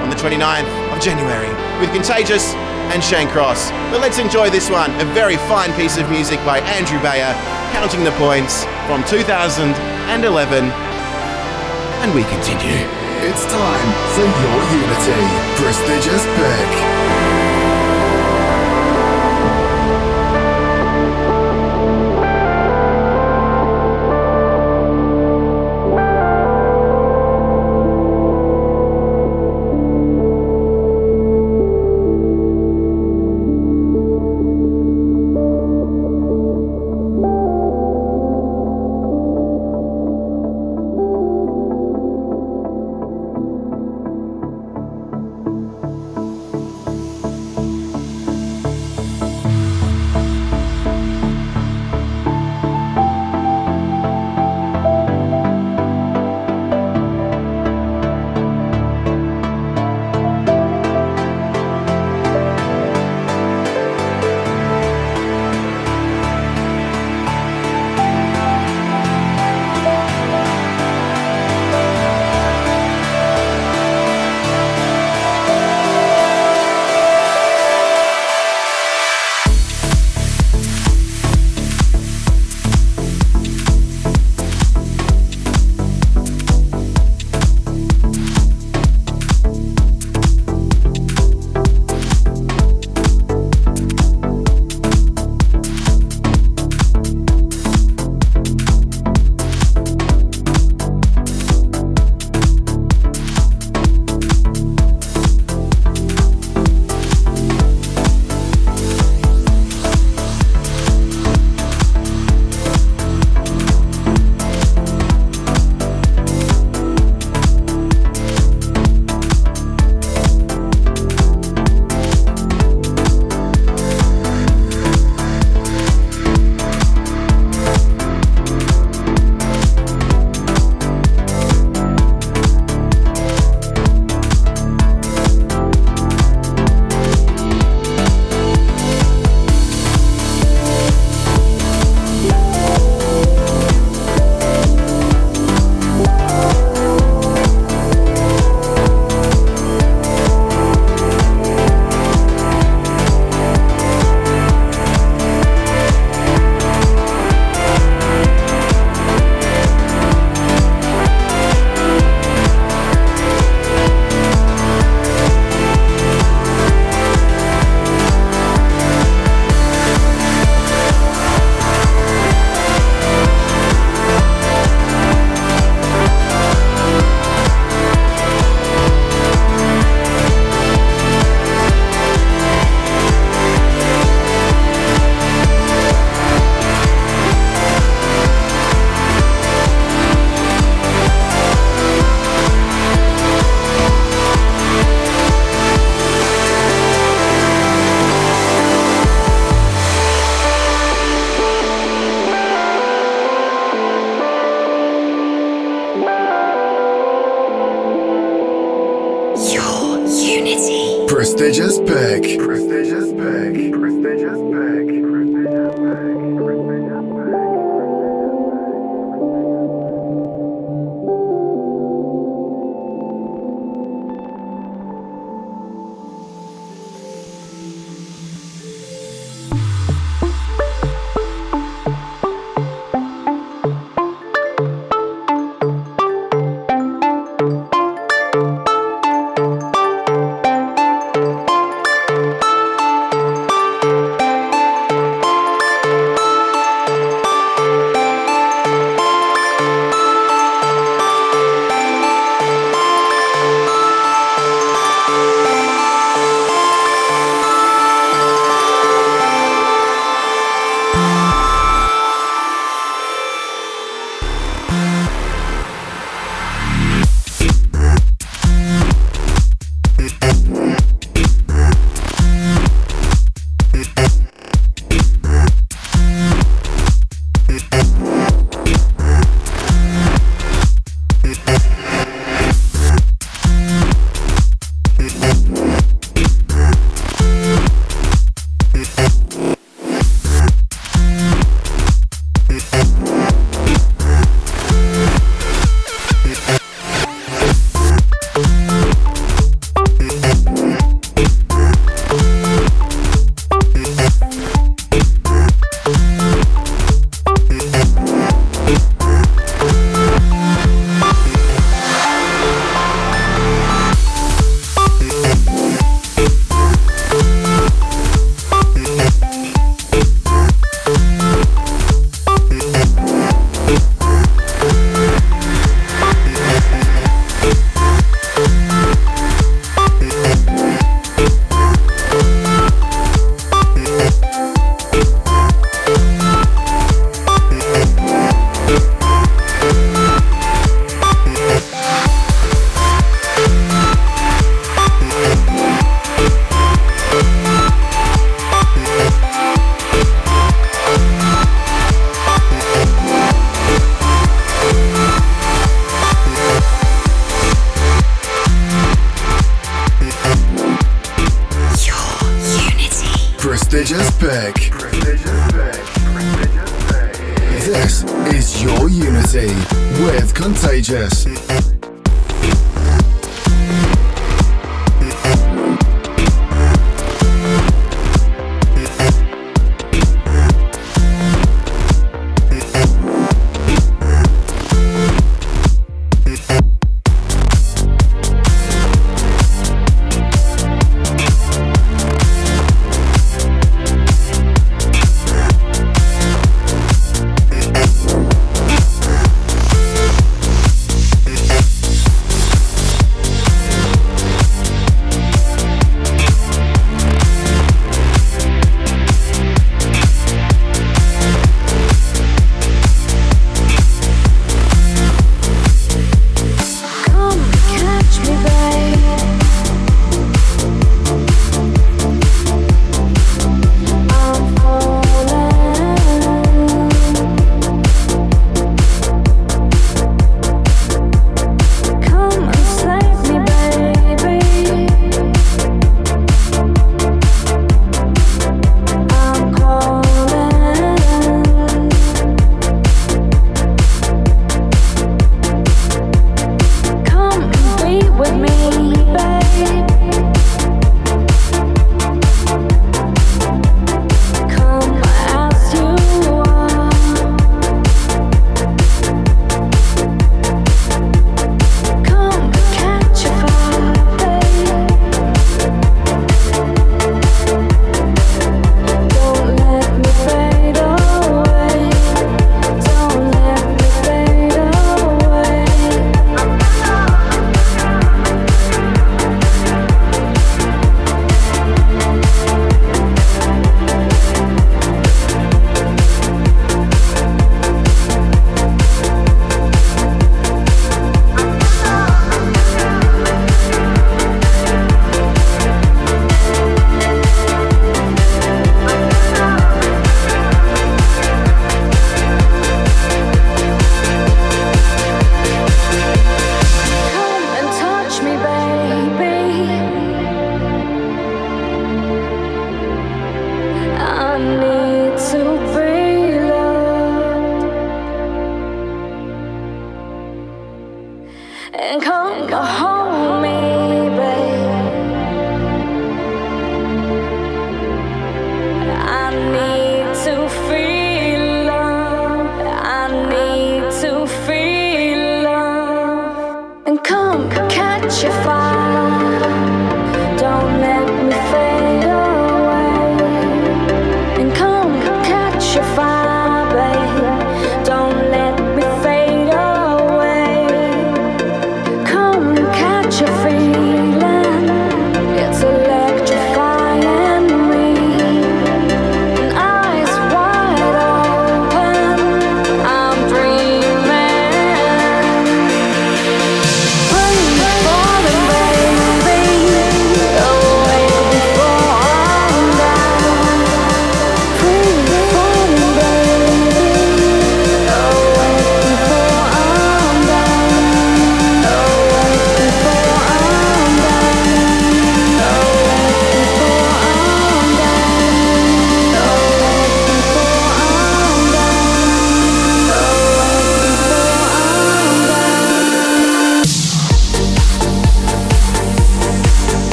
on 0.00 0.08
the 0.08 0.16
29th 0.16 0.70
of 0.94 1.02
January 1.02 1.50
with 1.80 1.92
Contagious 1.92 2.54
and 2.94 3.02
Shane 3.02 3.28
Cross. 3.28 3.70
But 3.90 4.00
let's 4.00 4.18
enjoy 4.18 4.50
this 4.50 4.70
one, 4.70 4.90
a 5.00 5.04
very 5.12 5.36
fine 5.50 5.74
piece 5.74 5.98
of 5.98 6.08
music 6.08 6.38
by 6.46 6.60
Andrew 6.78 7.00
Bayer, 7.02 7.34
counting 7.74 8.04
the 8.04 8.12
points 8.12 8.64
from 8.86 9.04
2011. 9.04 9.74
And 12.00 12.14
we 12.14 12.22
continue. 12.30 12.86
It's 13.26 13.44
time 13.44 13.88
for 14.14 14.24
your 14.24 14.58
Unity. 14.78 15.20
Prestigious 15.58 16.24
pick. 16.38 16.97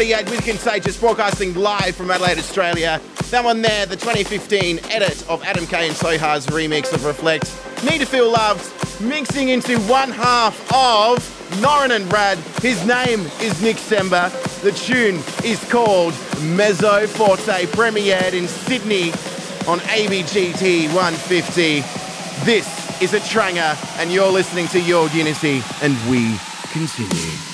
48 0.00 0.30
with 0.30 0.44
Contagious, 0.46 0.98
broadcasting 0.98 1.52
live 1.52 1.94
from 1.94 2.10
Adelaide, 2.10 2.38
Australia. 2.38 2.98
That 3.30 3.44
one 3.44 3.60
there, 3.60 3.84
the 3.84 3.96
2015 3.96 4.78
edit 4.88 5.28
of 5.28 5.42
Adam 5.42 5.66
K 5.66 5.88
and 5.88 5.94
Soha's 5.94 6.46
remix 6.46 6.90
of 6.94 7.00
Reflekt. 7.00 7.44
Need 7.84 7.98
to 7.98 8.06
Feel 8.06 8.30
Loved, 8.30 8.64
mixing 9.02 9.50
into 9.50 9.78
one 9.80 10.10
half 10.10 10.58
of 10.72 11.18
Norin 11.60 11.94
and 11.94 12.08
Brad. 12.08 12.38
His 12.62 12.82
name 12.86 13.20
is 13.42 13.60
Nick 13.60 13.76
Sember. 13.76 14.30
The 14.62 14.72
tune 14.72 15.16
is 15.44 15.62
called 15.70 16.14
Mezzo 16.56 17.06
Forte, 17.06 17.66
premiered 17.66 18.32
in 18.32 18.48
Sydney 18.48 19.10
on 19.68 19.80
ABGT 19.80 20.94
150. 20.94 21.80
This 22.46 23.02
is 23.02 23.12
a 23.12 23.20
tranger, 23.28 23.76
and 23.98 24.10
you're 24.10 24.32
listening 24.32 24.66
to 24.68 24.80
Your 24.80 25.10
Unity, 25.10 25.60
and 25.82 25.92
we 26.10 26.38
continue. 26.72 27.49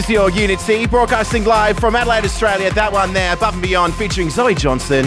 Is 0.00 0.08
your 0.08 0.30
Unity, 0.30 0.86
broadcasting 0.86 1.44
live 1.44 1.78
from 1.78 1.94
Adelaide, 1.94 2.24
Australia. 2.24 2.72
That 2.72 2.90
one 2.90 3.12
there, 3.12 3.34
Above 3.34 3.52
and 3.52 3.62
Beyond, 3.62 3.92
featuring 3.94 4.30
Zoe 4.30 4.54
Johnston. 4.54 5.06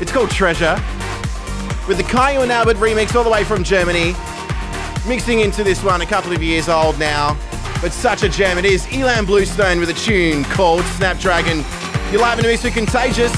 It's 0.00 0.10
called 0.10 0.28
Treasure, 0.28 0.74
with 1.86 1.98
the 1.98 2.02
Kyau 2.02 2.42
and 2.42 2.50
Albert 2.50 2.78
remix 2.78 3.14
all 3.14 3.22
the 3.22 3.30
way 3.30 3.44
from 3.44 3.62
Germany. 3.62 4.12
Mixing 5.06 5.38
into 5.40 5.62
this 5.62 5.84
one, 5.84 6.00
a 6.00 6.06
couple 6.06 6.32
of 6.32 6.42
years 6.42 6.68
old 6.68 6.98
now, 6.98 7.36
but 7.80 7.92
such 7.92 8.24
a 8.24 8.28
jam 8.28 8.58
it 8.58 8.64
is. 8.64 8.84
Ilan 8.86 9.24
Bluestone 9.24 9.78
with 9.78 9.90
a 9.90 9.94
tune 9.94 10.42
called 10.44 10.84
Snapdragon. 10.96 11.64
You're 12.10 12.20
live 12.20 12.38
in 12.38 12.44
the 12.44 12.50
mix 12.50 12.64
with 12.64 12.74
Contagious, 12.74 13.32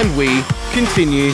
and 0.00 0.16
we 0.16 0.42
continue. 0.72 1.32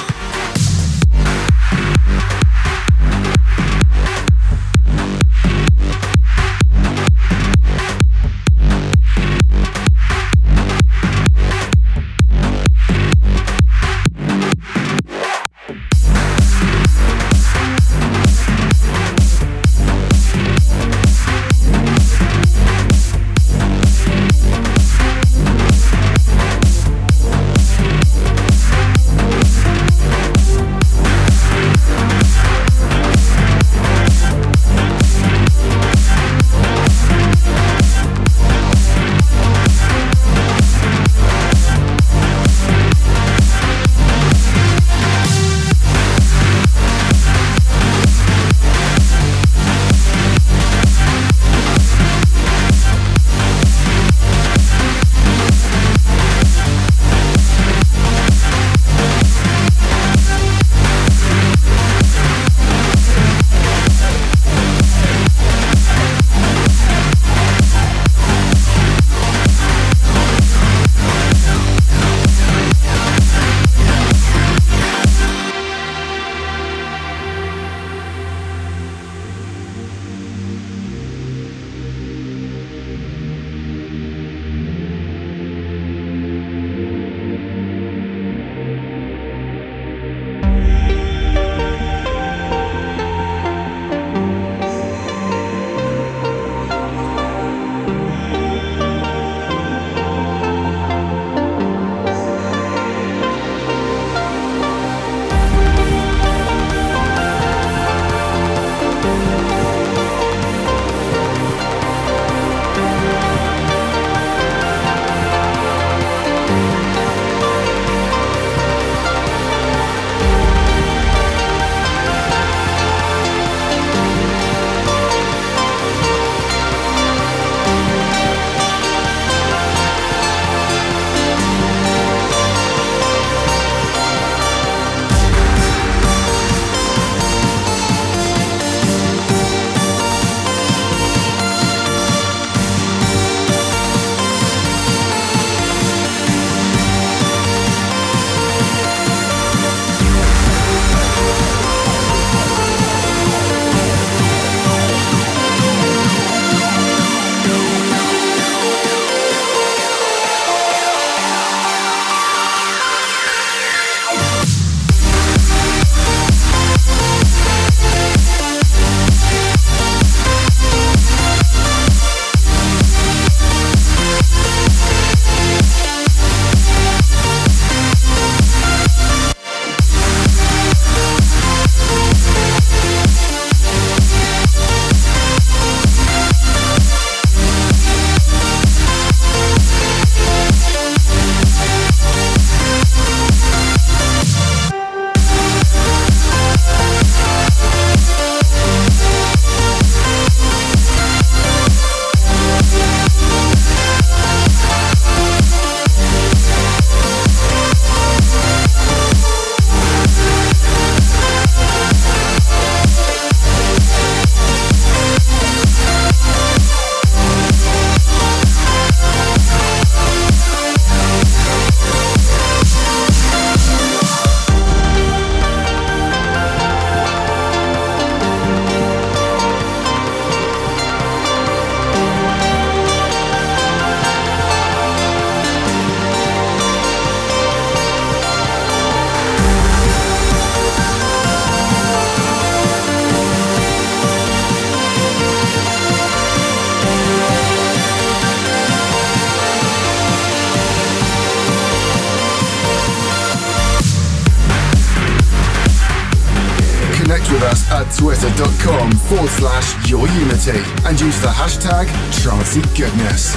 Forward 258.97 259.31
slash 259.31 259.90
your 259.90 260.06
unity 260.09 260.60
and 260.85 261.01
use 261.01 261.20
the 261.20 261.28
hashtag 261.28 261.86
Trancy 262.23 262.62
Goodness. 262.77 263.35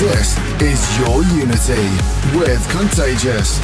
This 0.00 0.36
is 0.60 0.98
Your 0.98 1.22
Unity 1.22 1.88
with 2.36 2.68
Contagious. 2.70 3.60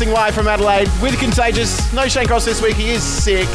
Broadcasting 0.00 0.14
live 0.14 0.34
from 0.34 0.48
Adelaide 0.48 0.88
with 1.02 1.18
Contagious. 1.18 1.92
No 1.92 2.08
Shane 2.08 2.26
Cross 2.26 2.46
this 2.46 2.62
week, 2.62 2.74
he 2.74 2.90
is 2.90 3.02
sick. 3.02 3.48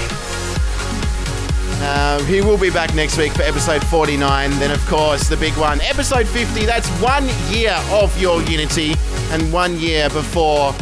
Uh, 1.81 2.21
he 2.25 2.41
will 2.41 2.57
be 2.57 2.69
back 2.69 2.93
next 2.93 3.17
week 3.17 3.31
for 3.33 3.41
episode 3.41 3.83
49. 3.87 4.51
Then, 4.51 4.69
of 4.69 4.85
course, 4.85 5.27
the 5.27 5.37
big 5.37 5.53
one, 5.57 5.81
episode 5.81 6.27
50. 6.27 6.65
That's 6.65 6.87
one 7.01 7.25
year 7.49 7.75
of 7.89 8.15
your 8.21 8.43
Unity 8.43 8.93
and 9.31 9.51
one 9.51 9.79
year 9.79 10.07
before, 10.09 10.75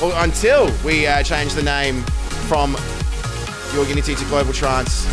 or 0.00 0.12
until 0.22 0.70
we 0.84 1.08
uh, 1.08 1.24
change 1.24 1.54
the 1.54 1.62
name 1.62 2.02
from 2.46 2.76
your 3.72 3.84
Unity 3.86 4.14
to 4.14 4.24
Global 4.26 4.52
Trance. 4.52 5.08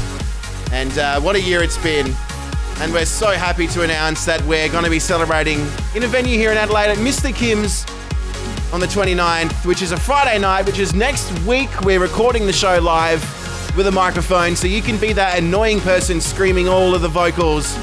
And 0.71 0.95
uh, 0.97 1.19
what 1.21 1.35
a 1.35 1.41
year 1.41 1.63
it's 1.63 1.81
been. 1.81 2.13
And 2.79 2.93
we're 2.93 3.05
so 3.05 3.29
happy 3.29 3.67
to 3.67 3.81
announce 3.81 4.25
that 4.25 4.43
we're 4.45 4.69
going 4.69 4.83
to 4.83 4.91
be 4.91 4.99
celebrating 4.99 5.59
in 5.95 6.03
a 6.03 6.07
venue 6.07 6.37
here 6.37 6.51
in 6.51 6.57
Adelaide 6.57 6.91
at 6.91 6.97
Mr. 6.97 7.33
Kim's 7.33 7.85
on 8.73 8.79
the 8.79 8.85
29th, 8.85 9.65
which 9.65 9.81
is 9.81 9.91
a 9.91 9.97
Friday 9.97 10.39
night, 10.39 10.65
which 10.65 10.79
is 10.79 10.93
next 10.93 11.31
week. 11.45 11.69
We're 11.81 11.99
recording 11.99 12.45
the 12.45 12.53
show 12.53 12.79
live 12.79 13.21
with 13.75 13.87
a 13.87 13.91
microphone, 13.91 14.55
so 14.55 14.67
you 14.67 14.81
can 14.81 14.97
be 14.97 15.11
that 15.13 15.37
annoying 15.37 15.81
person 15.81 16.21
screaming 16.21 16.69
all 16.69 16.95
of 16.95 17.01
the 17.01 17.07
vocals 17.09 17.75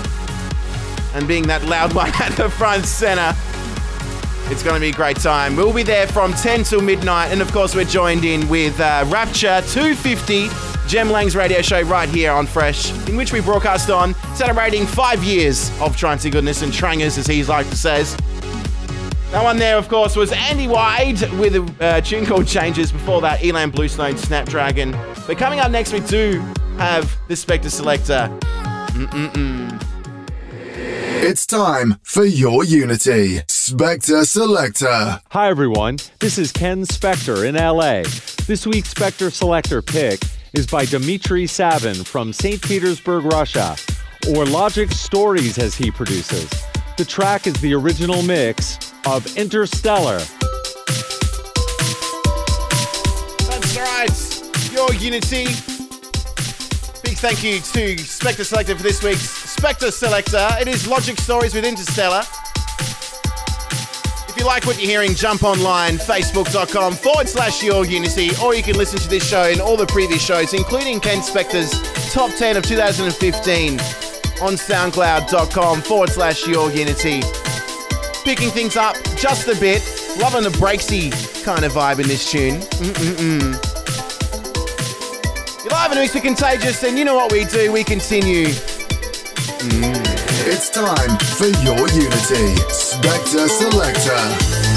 and 1.14 1.28
being 1.28 1.46
that 1.46 1.62
loud 1.64 1.92
one 1.94 2.10
at 2.20 2.32
the 2.32 2.48
front 2.48 2.86
center. 2.86 3.36
It's 4.50 4.62
going 4.62 4.76
to 4.76 4.80
be 4.80 4.88
a 4.88 4.92
great 4.92 5.18
time. 5.18 5.56
We'll 5.56 5.74
be 5.74 5.82
there 5.82 6.06
from 6.06 6.32
10 6.32 6.64
till 6.64 6.80
midnight, 6.80 7.32
and 7.32 7.42
of 7.42 7.52
course, 7.52 7.74
we're 7.74 7.84
joined 7.84 8.24
in 8.24 8.48
with 8.48 8.80
uh, 8.80 9.04
Rapture 9.08 9.60
250, 9.68 10.48
Jem 10.86 11.10
Lang's 11.10 11.36
radio 11.36 11.60
show 11.60 11.82
right 11.82 12.08
here 12.08 12.32
on 12.32 12.46
Fresh, 12.46 12.90
in 13.08 13.16
which 13.16 13.30
we 13.30 13.40
broadcast 13.40 13.90
on, 13.90 14.14
celebrating 14.34 14.86
five 14.86 15.22
years 15.22 15.68
of 15.80 15.94
Trancey 15.96 16.32
Goodness 16.32 16.62
and 16.62 16.72
Trangers, 16.72 17.18
as 17.18 17.26
he 17.26 17.44
like 17.44 17.68
to 17.68 17.76
says. 17.76 18.16
That 19.30 19.44
one 19.44 19.58
there, 19.58 19.76
of 19.76 19.90
course, 19.90 20.16
was 20.16 20.32
Andy 20.32 20.66
Wide 20.66 21.20
with 21.32 21.54
a 21.54 21.84
uh, 21.84 22.00
tune 22.00 22.24
called 22.24 22.46
Changes. 22.46 22.90
Before 22.90 23.20
that, 23.20 23.40
Ilan 23.40 23.70
Bluestone 23.70 24.16
Snapdragon. 24.16 24.92
But 25.26 25.36
coming 25.36 25.60
up 25.60 25.70
next, 25.70 25.92
we 25.92 26.00
do 26.00 26.40
have 26.78 27.14
the 27.28 27.34
Spector 27.34 27.70
Selector. 27.70 28.30
Mm-mm-mm. 28.94 29.84
It's 31.20 31.44
time 31.44 31.96
for 32.04 32.24
your 32.24 32.64
Unity. 32.64 33.40
Spector 33.40 34.24
Selector. 34.26 35.20
Hi, 35.30 35.48
everyone. 35.50 35.98
This 36.20 36.38
is 36.38 36.50
Ken 36.50 36.84
Spector 36.86 37.46
in 37.46 37.54
LA. 37.54 38.04
This 38.46 38.66
week's 38.66 38.94
Spector 38.94 39.30
Selector 39.30 39.82
pick 39.82 40.22
is 40.54 40.66
by 40.66 40.86
Dmitry 40.86 41.46
Savin 41.46 41.96
from 41.96 42.32
St. 42.32 42.62
Petersburg, 42.62 43.26
Russia, 43.26 43.76
or 44.34 44.46
Logic 44.46 44.90
Stories 44.90 45.58
as 45.58 45.74
he 45.74 45.90
produces. 45.90 46.50
The 46.98 47.04
track 47.04 47.46
is 47.46 47.54
the 47.60 47.72
original 47.74 48.22
mix 48.22 48.92
of 49.06 49.24
Interstellar. 49.36 50.18
That's 53.46 53.78
right. 53.78 54.72
Your 54.72 54.92
Unity. 54.94 55.44
Big 57.04 57.16
thank 57.18 57.44
you 57.44 57.60
to 57.60 57.94
Spector 58.02 58.44
Selector 58.44 58.74
for 58.74 58.82
this 58.82 59.00
week's 59.04 59.56
Spector 59.56 59.92
Selector. 59.92 60.48
It 60.60 60.66
is 60.66 60.88
Logic 60.88 61.16
Stories 61.20 61.54
with 61.54 61.64
Interstellar. 61.64 62.22
If 64.28 64.34
you 64.36 64.44
like 64.44 64.66
what 64.66 64.82
you're 64.82 64.90
hearing, 64.90 65.14
jump 65.14 65.44
online, 65.44 65.98
facebook.com 65.98 66.94
forward 66.94 67.28
slash 67.28 67.62
your 67.62 67.86
unity, 67.86 68.30
or 68.42 68.56
you 68.56 68.64
can 68.64 68.76
listen 68.76 68.98
to 68.98 69.08
this 69.08 69.24
show 69.24 69.44
and 69.44 69.60
all 69.60 69.76
the 69.76 69.86
previous 69.86 70.24
shows, 70.24 70.52
including 70.52 70.98
Ken 70.98 71.18
Spector's 71.18 71.70
top 72.12 72.32
10 72.34 72.56
of 72.56 72.64
2015 72.64 74.07
on 74.40 74.54
soundcloud.com 74.54 75.82
forward 75.82 76.10
slash 76.10 76.46
your 76.46 76.70
unity. 76.70 77.22
Picking 78.24 78.50
things 78.50 78.76
up 78.76 78.96
just 79.16 79.48
a 79.48 79.58
bit, 79.58 79.82
loving 80.20 80.42
the 80.42 80.50
breaksy 80.58 81.10
kind 81.44 81.64
of 81.64 81.72
vibe 81.72 82.00
in 82.00 82.08
this 82.08 82.30
tune. 82.30 82.60
Mm-mm-mm. 82.60 83.78
You're 85.64 85.72
live 85.72 85.92
and 85.92 86.00
with 86.00 86.22
Contagious, 86.22 86.82
and 86.84 86.98
you 86.98 87.04
know 87.04 87.14
what 87.14 87.32
we 87.32 87.44
do, 87.44 87.72
we 87.72 87.84
continue. 87.84 88.48
It's 90.50 90.70
time 90.70 91.18
for 91.36 91.46
your 91.64 91.78
Unity. 91.88 92.54
Spector 92.70 93.48
Selector. 93.48 94.67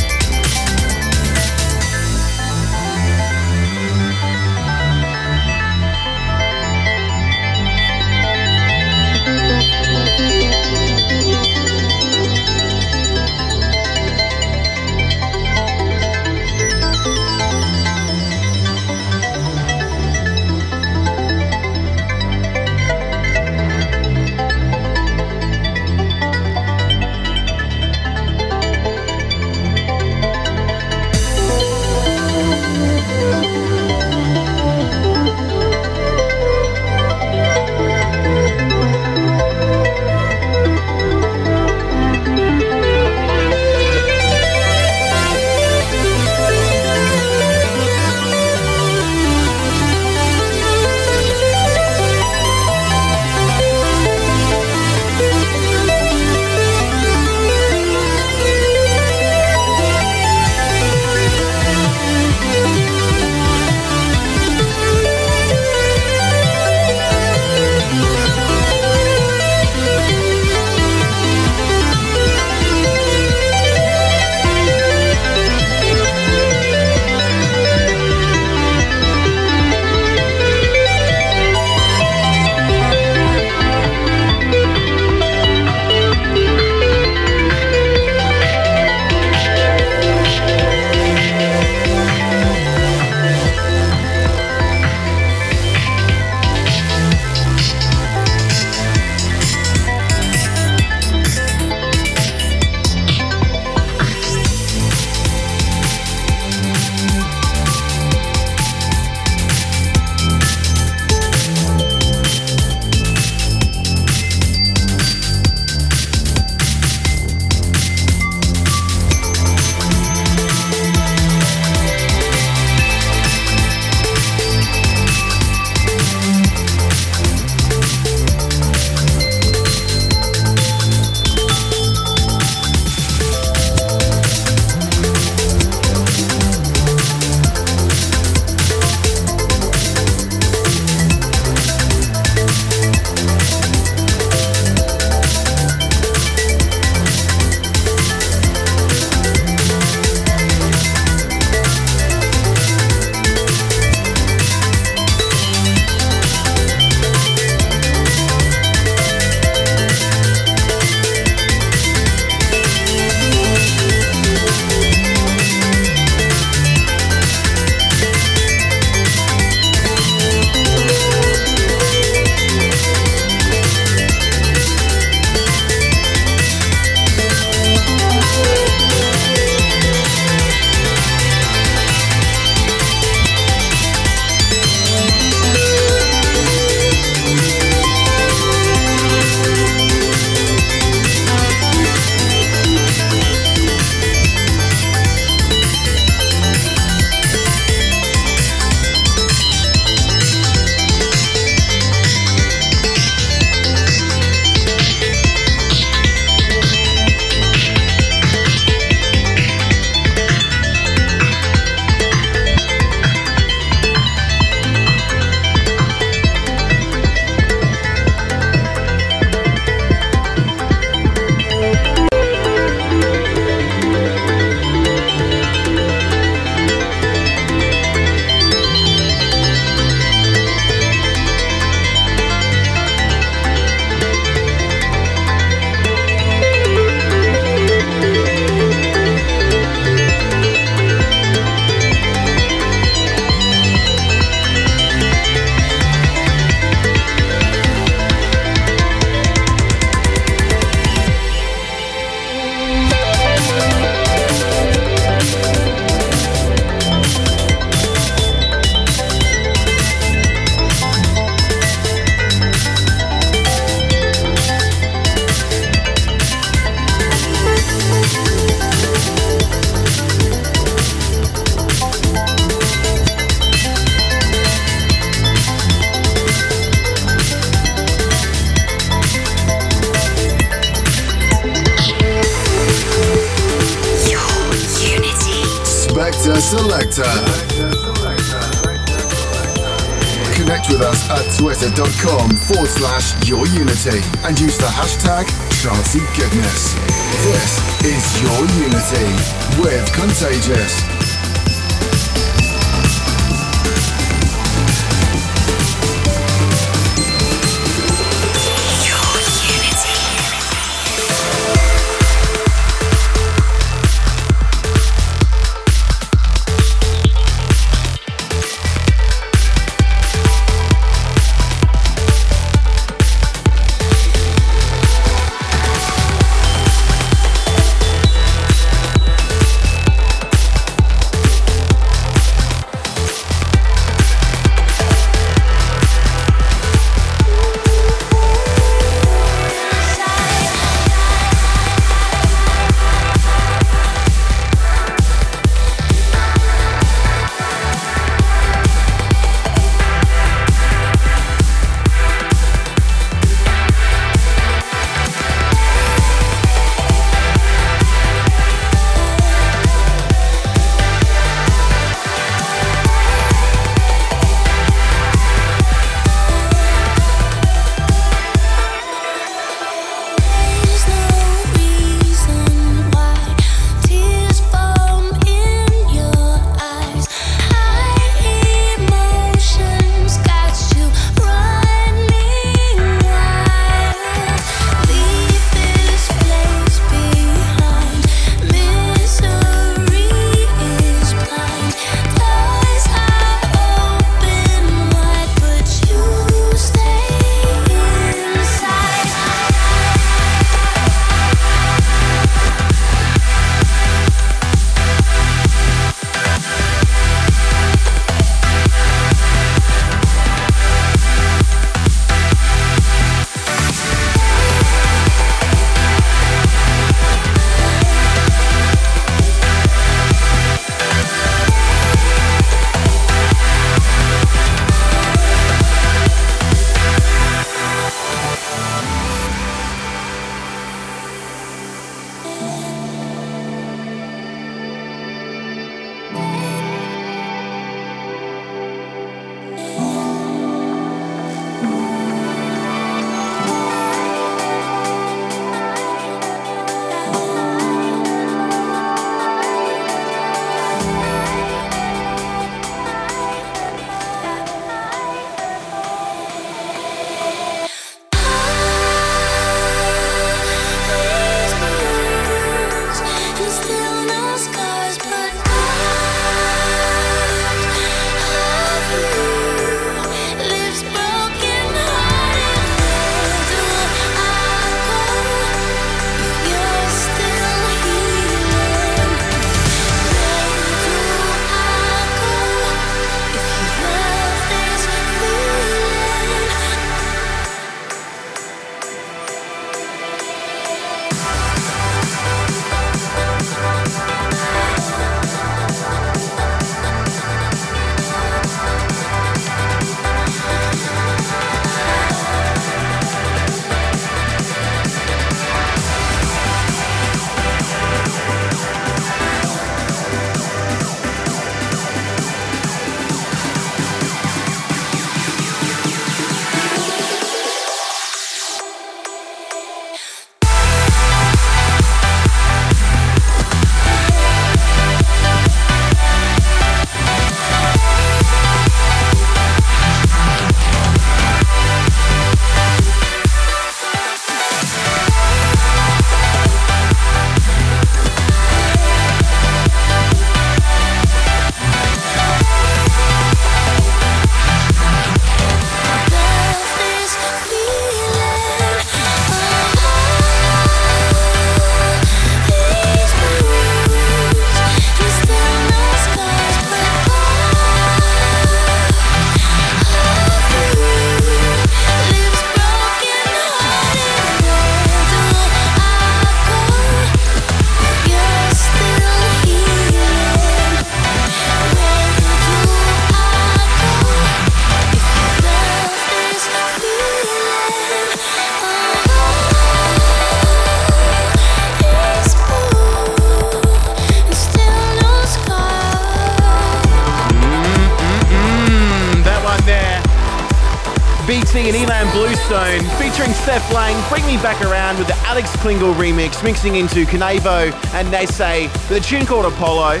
Bluestone 592.50 592.82
featuring 592.98 593.30
Stef 593.30 593.72
Lang. 593.72 593.96
Bring 594.08 594.26
Me 594.26 594.36
Back 594.42 594.60
Around 594.62 594.98
with 594.98 595.06
the 595.06 595.14
Alex 595.18 595.54
Klingle 595.58 595.94
remix, 595.94 596.42
mixing 596.42 596.74
into 596.74 597.04
Cannavo 597.04 597.72
and 597.94 598.10
Nesse 598.10 598.68
with 598.88 598.98
a 598.98 599.00
tune 599.00 599.24
called 599.24 599.46
Apollo. 599.46 600.00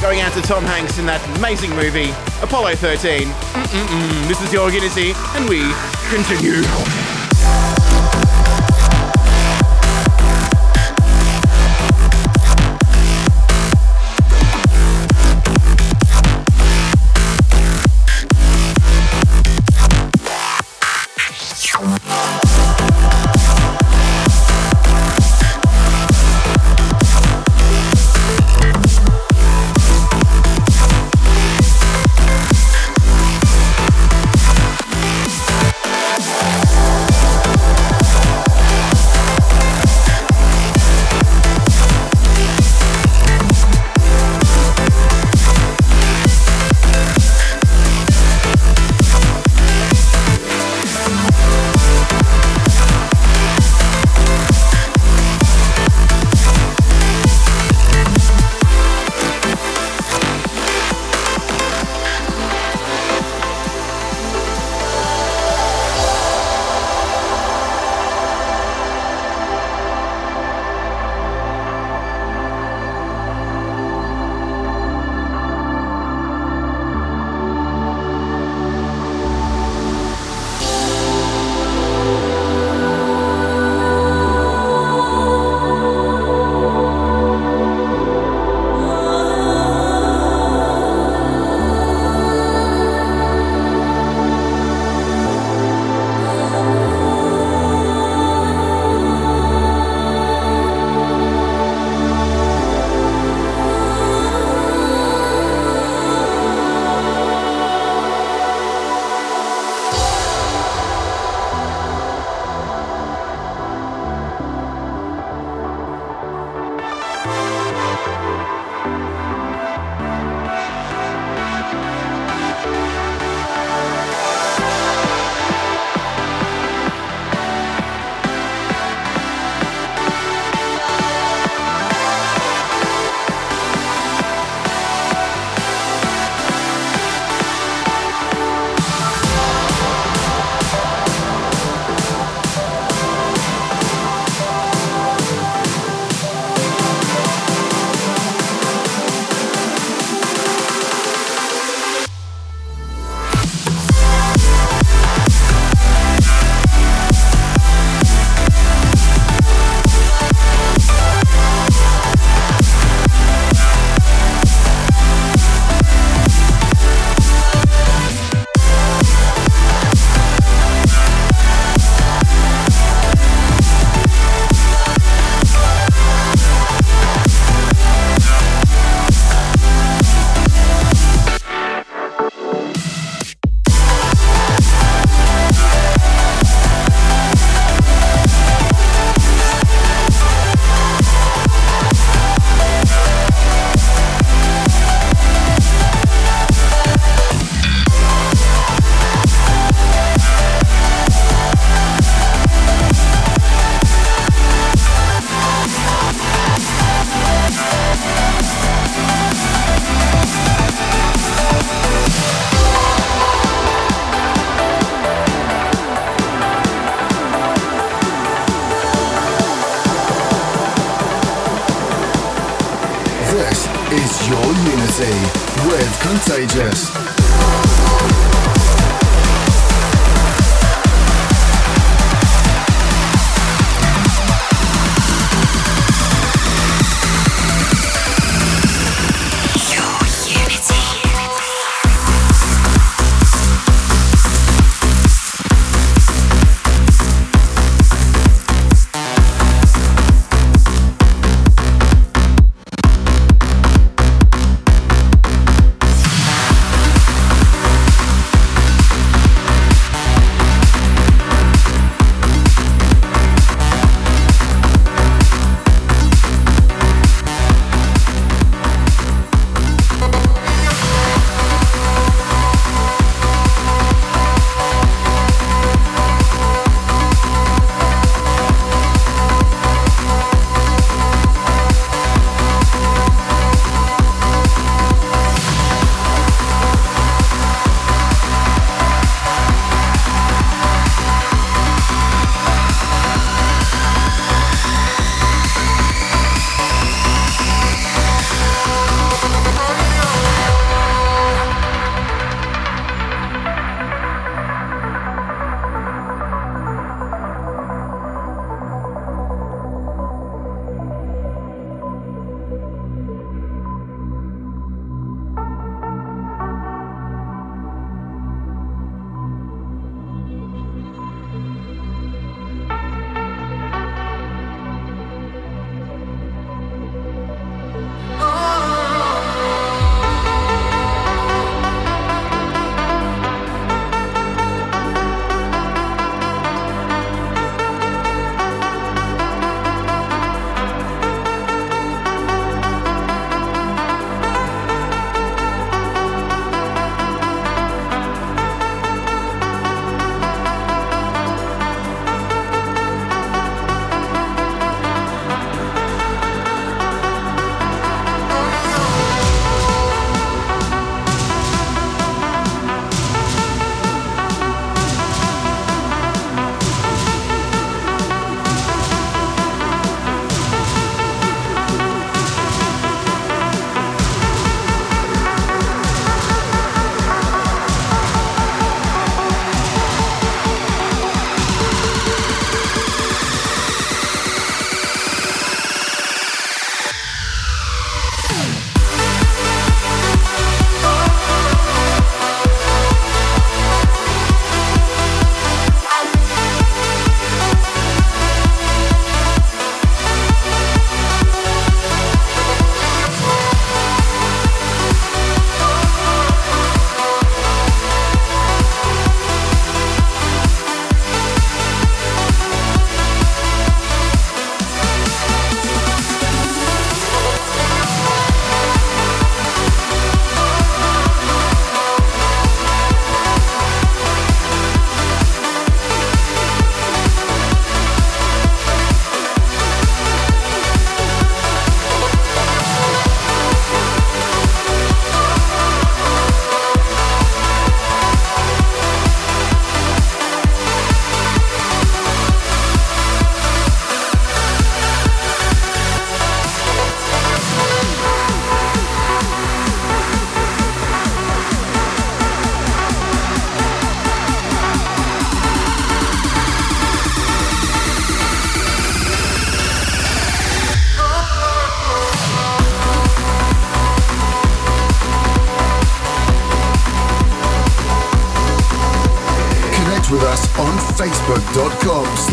Going 0.00 0.20
out 0.20 0.32
to 0.32 0.40
Tom 0.40 0.64
Hanks 0.64 0.98
in 0.98 1.04
that 1.04 1.22
amazing 1.36 1.70
movie, 1.76 2.12
Apollo 2.42 2.76
13. 2.76 3.28
Mm-mm-mm. 3.28 4.28
This 4.28 4.40
is 4.40 4.54
your 4.54 4.70
Guinnessy, 4.70 5.12
and 5.36 5.46
we 5.46 5.60
continue. 6.08 7.03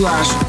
Slash 0.02 0.40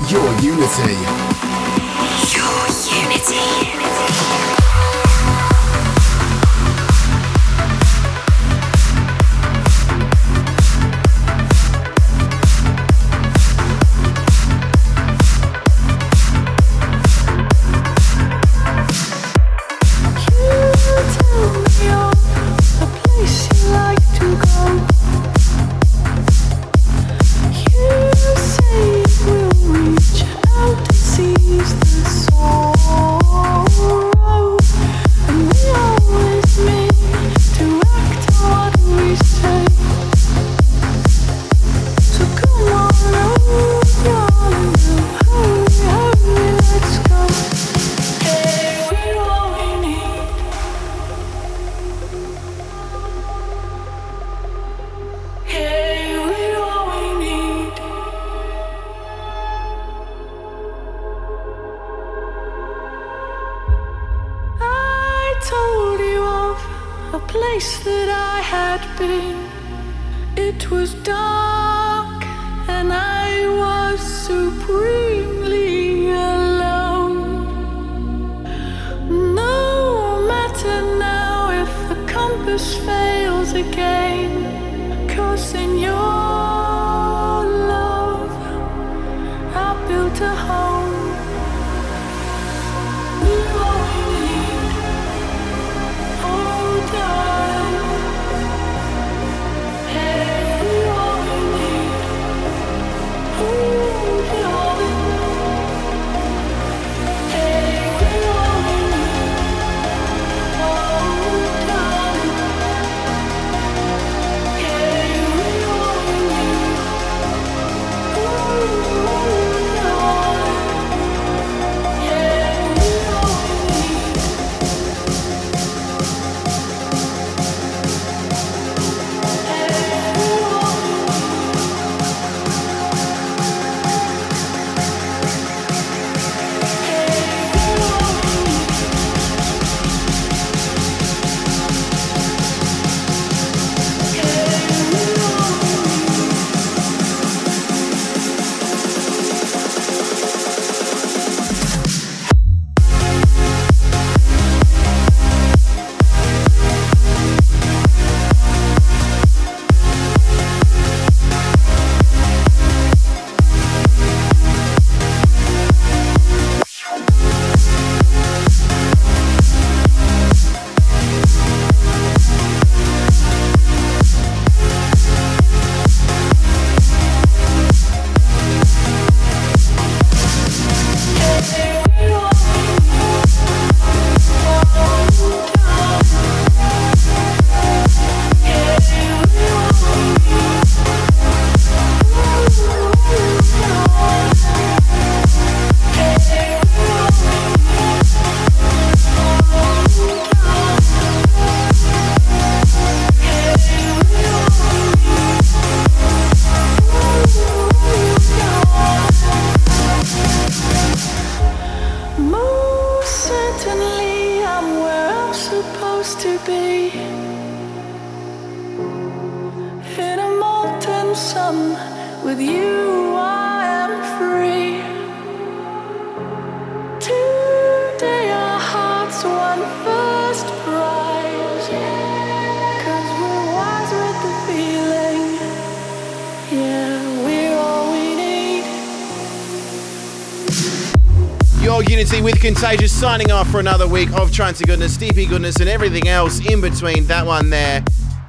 Contagious 242.43 242.90
signing 242.90 243.31
off 243.31 243.48
for 243.52 243.60
another 243.60 243.86
week 243.86 244.10
of 244.14 244.32
Trancy 244.32 244.64
Goodness, 244.64 244.97
Deepy 244.97 245.27
Goodness, 245.27 245.60
and 245.60 245.69
everything 245.69 246.09
else 246.09 246.44
in 246.44 246.60
between. 246.60 247.06
That 247.06 247.24
one 247.24 247.51
there. 247.51 247.82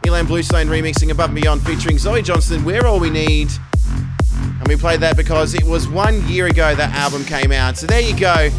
Ilan 0.04 0.28
Bluestone 0.28 0.68
remixing 0.68 1.10
Above 1.10 1.32
and 1.32 1.42
Beyond 1.42 1.64
featuring 1.64 1.98
Zoe 1.98 2.22
Johnston, 2.22 2.64
We're 2.64 2.86
All 2.86 3.00
We 3.00 3.10
Need. 3.10 3.50
And 4.38 4.68
we 4.68 4.76
played 4.76 5.00
that 5.00 5.18
because 5.18 5.56
it 5.56 5.64
was 5.64 5.88
one 5.88 6.24
year 6.28 6.46
ago 6.46 6.76
that 6.76 6.94
album 6.94 7.26
came 7.26 7.52
out. 7.52 7.76
So 7.76 7.88
there 7.88 8.02
you 8.02 8.16
go. 8.16 8.52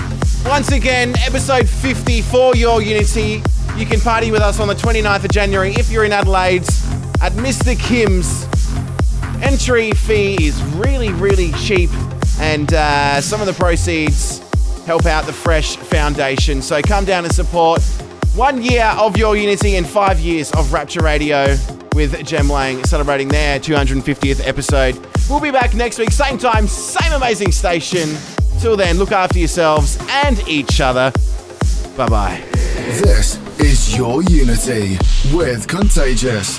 Once 0.45 0.73
again, 0.73 1.15
episode 1.25 1.69
50 1.69 2.23
for 2.23 2.57
Your 2.57 2.83
Unity. 2.83 3.41
You 3.77 3.87
can 3.87 4.01
party 4.01 4.33
with 4.33 4.43
us 4.43 4.59
on 4.59 4.67
the 4.67 4.75
29th 4.75 5.25
of 5.25 5.31
January 5.31 5.73
if 5.75 5.89
you're 5.89 6.05
in 6.05 6.11
Adelaide 6.11 6.65
at 7.23 7.31
Mr. 7.35 7.79
Kim's. 7.79 8.45
Entry 9.41 9.93
fee 9.93 10.49
is 10.49 10.61
really, 10.75 11.13
really 11.13 11.53
cheap, 11.53 11.91
and 12.41 12.75
uh, 12.75 13.21
some 13.21 13.41
of 13.41 13.47
the 13.47 13.53
proceeds 13.53 14.44
help 14.87 15.07
out 15.07 15.27
the 15.27 15.33
Fresh 15.33 15.77
Foundation. 15.77 16.63
So 16.63 16.83
come 16.83 17.05
down 17.05 17.25
and 17.25 17.35
support 17.35 17.83
one 18.35 18.63
year 18.63 18.85
of 18.99 19.17
your 19.17 19.37
Unity 19.37 19.77
and 19.77 19.87
five 19.87 20.19
years 20.21 20.53
of 20.53 20.73
Rapture 20.73 21.03
Radio 21.03 21.57
with 21.95 22.25
Jem 22.27 22.49
Lang 22.49 22.85
celebrating 22.85 23.29
their 23.29 23.59
250th 23.61 24.47
episode. 24.47 24.99
We'll 25.31 25.41
be 25.41 25.51
back 25.51 25.75
next 25.75 25.99
week, 25.99 26.11
same 26.11 26.39
time, 26.39 26.67
same 26.67 27.13
amazing 27.13 27.53
station. 27.53 28.17
Till 28.61 28.77
then, 28.77 28.99
look 28.99 29.13
after 29.13 29.39
yourselves 29.39 29.99
and 30.11 30.47
each 30.49 30.81
other. 30.81 31.13
Bye 31.97 32.09
bye. 32.09 32.45
This 32.55 33.39
is 33.61 33.97
Your 33.97 34.23
Unity 34.25 34.99
with 35.33 35.67
Contagious. 35.69 36.59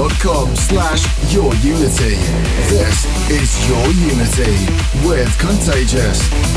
facebook.com 0.00 0.56
slash 0.56 1.32
your 1.32 1.54
unity. 1.56 2.16
This 2.68 3.04
is 3.30 3.68
Your 3.68 3.86
Unity 4.08 5.06
with 5.06 5.38
Contagious. 5.38 6.49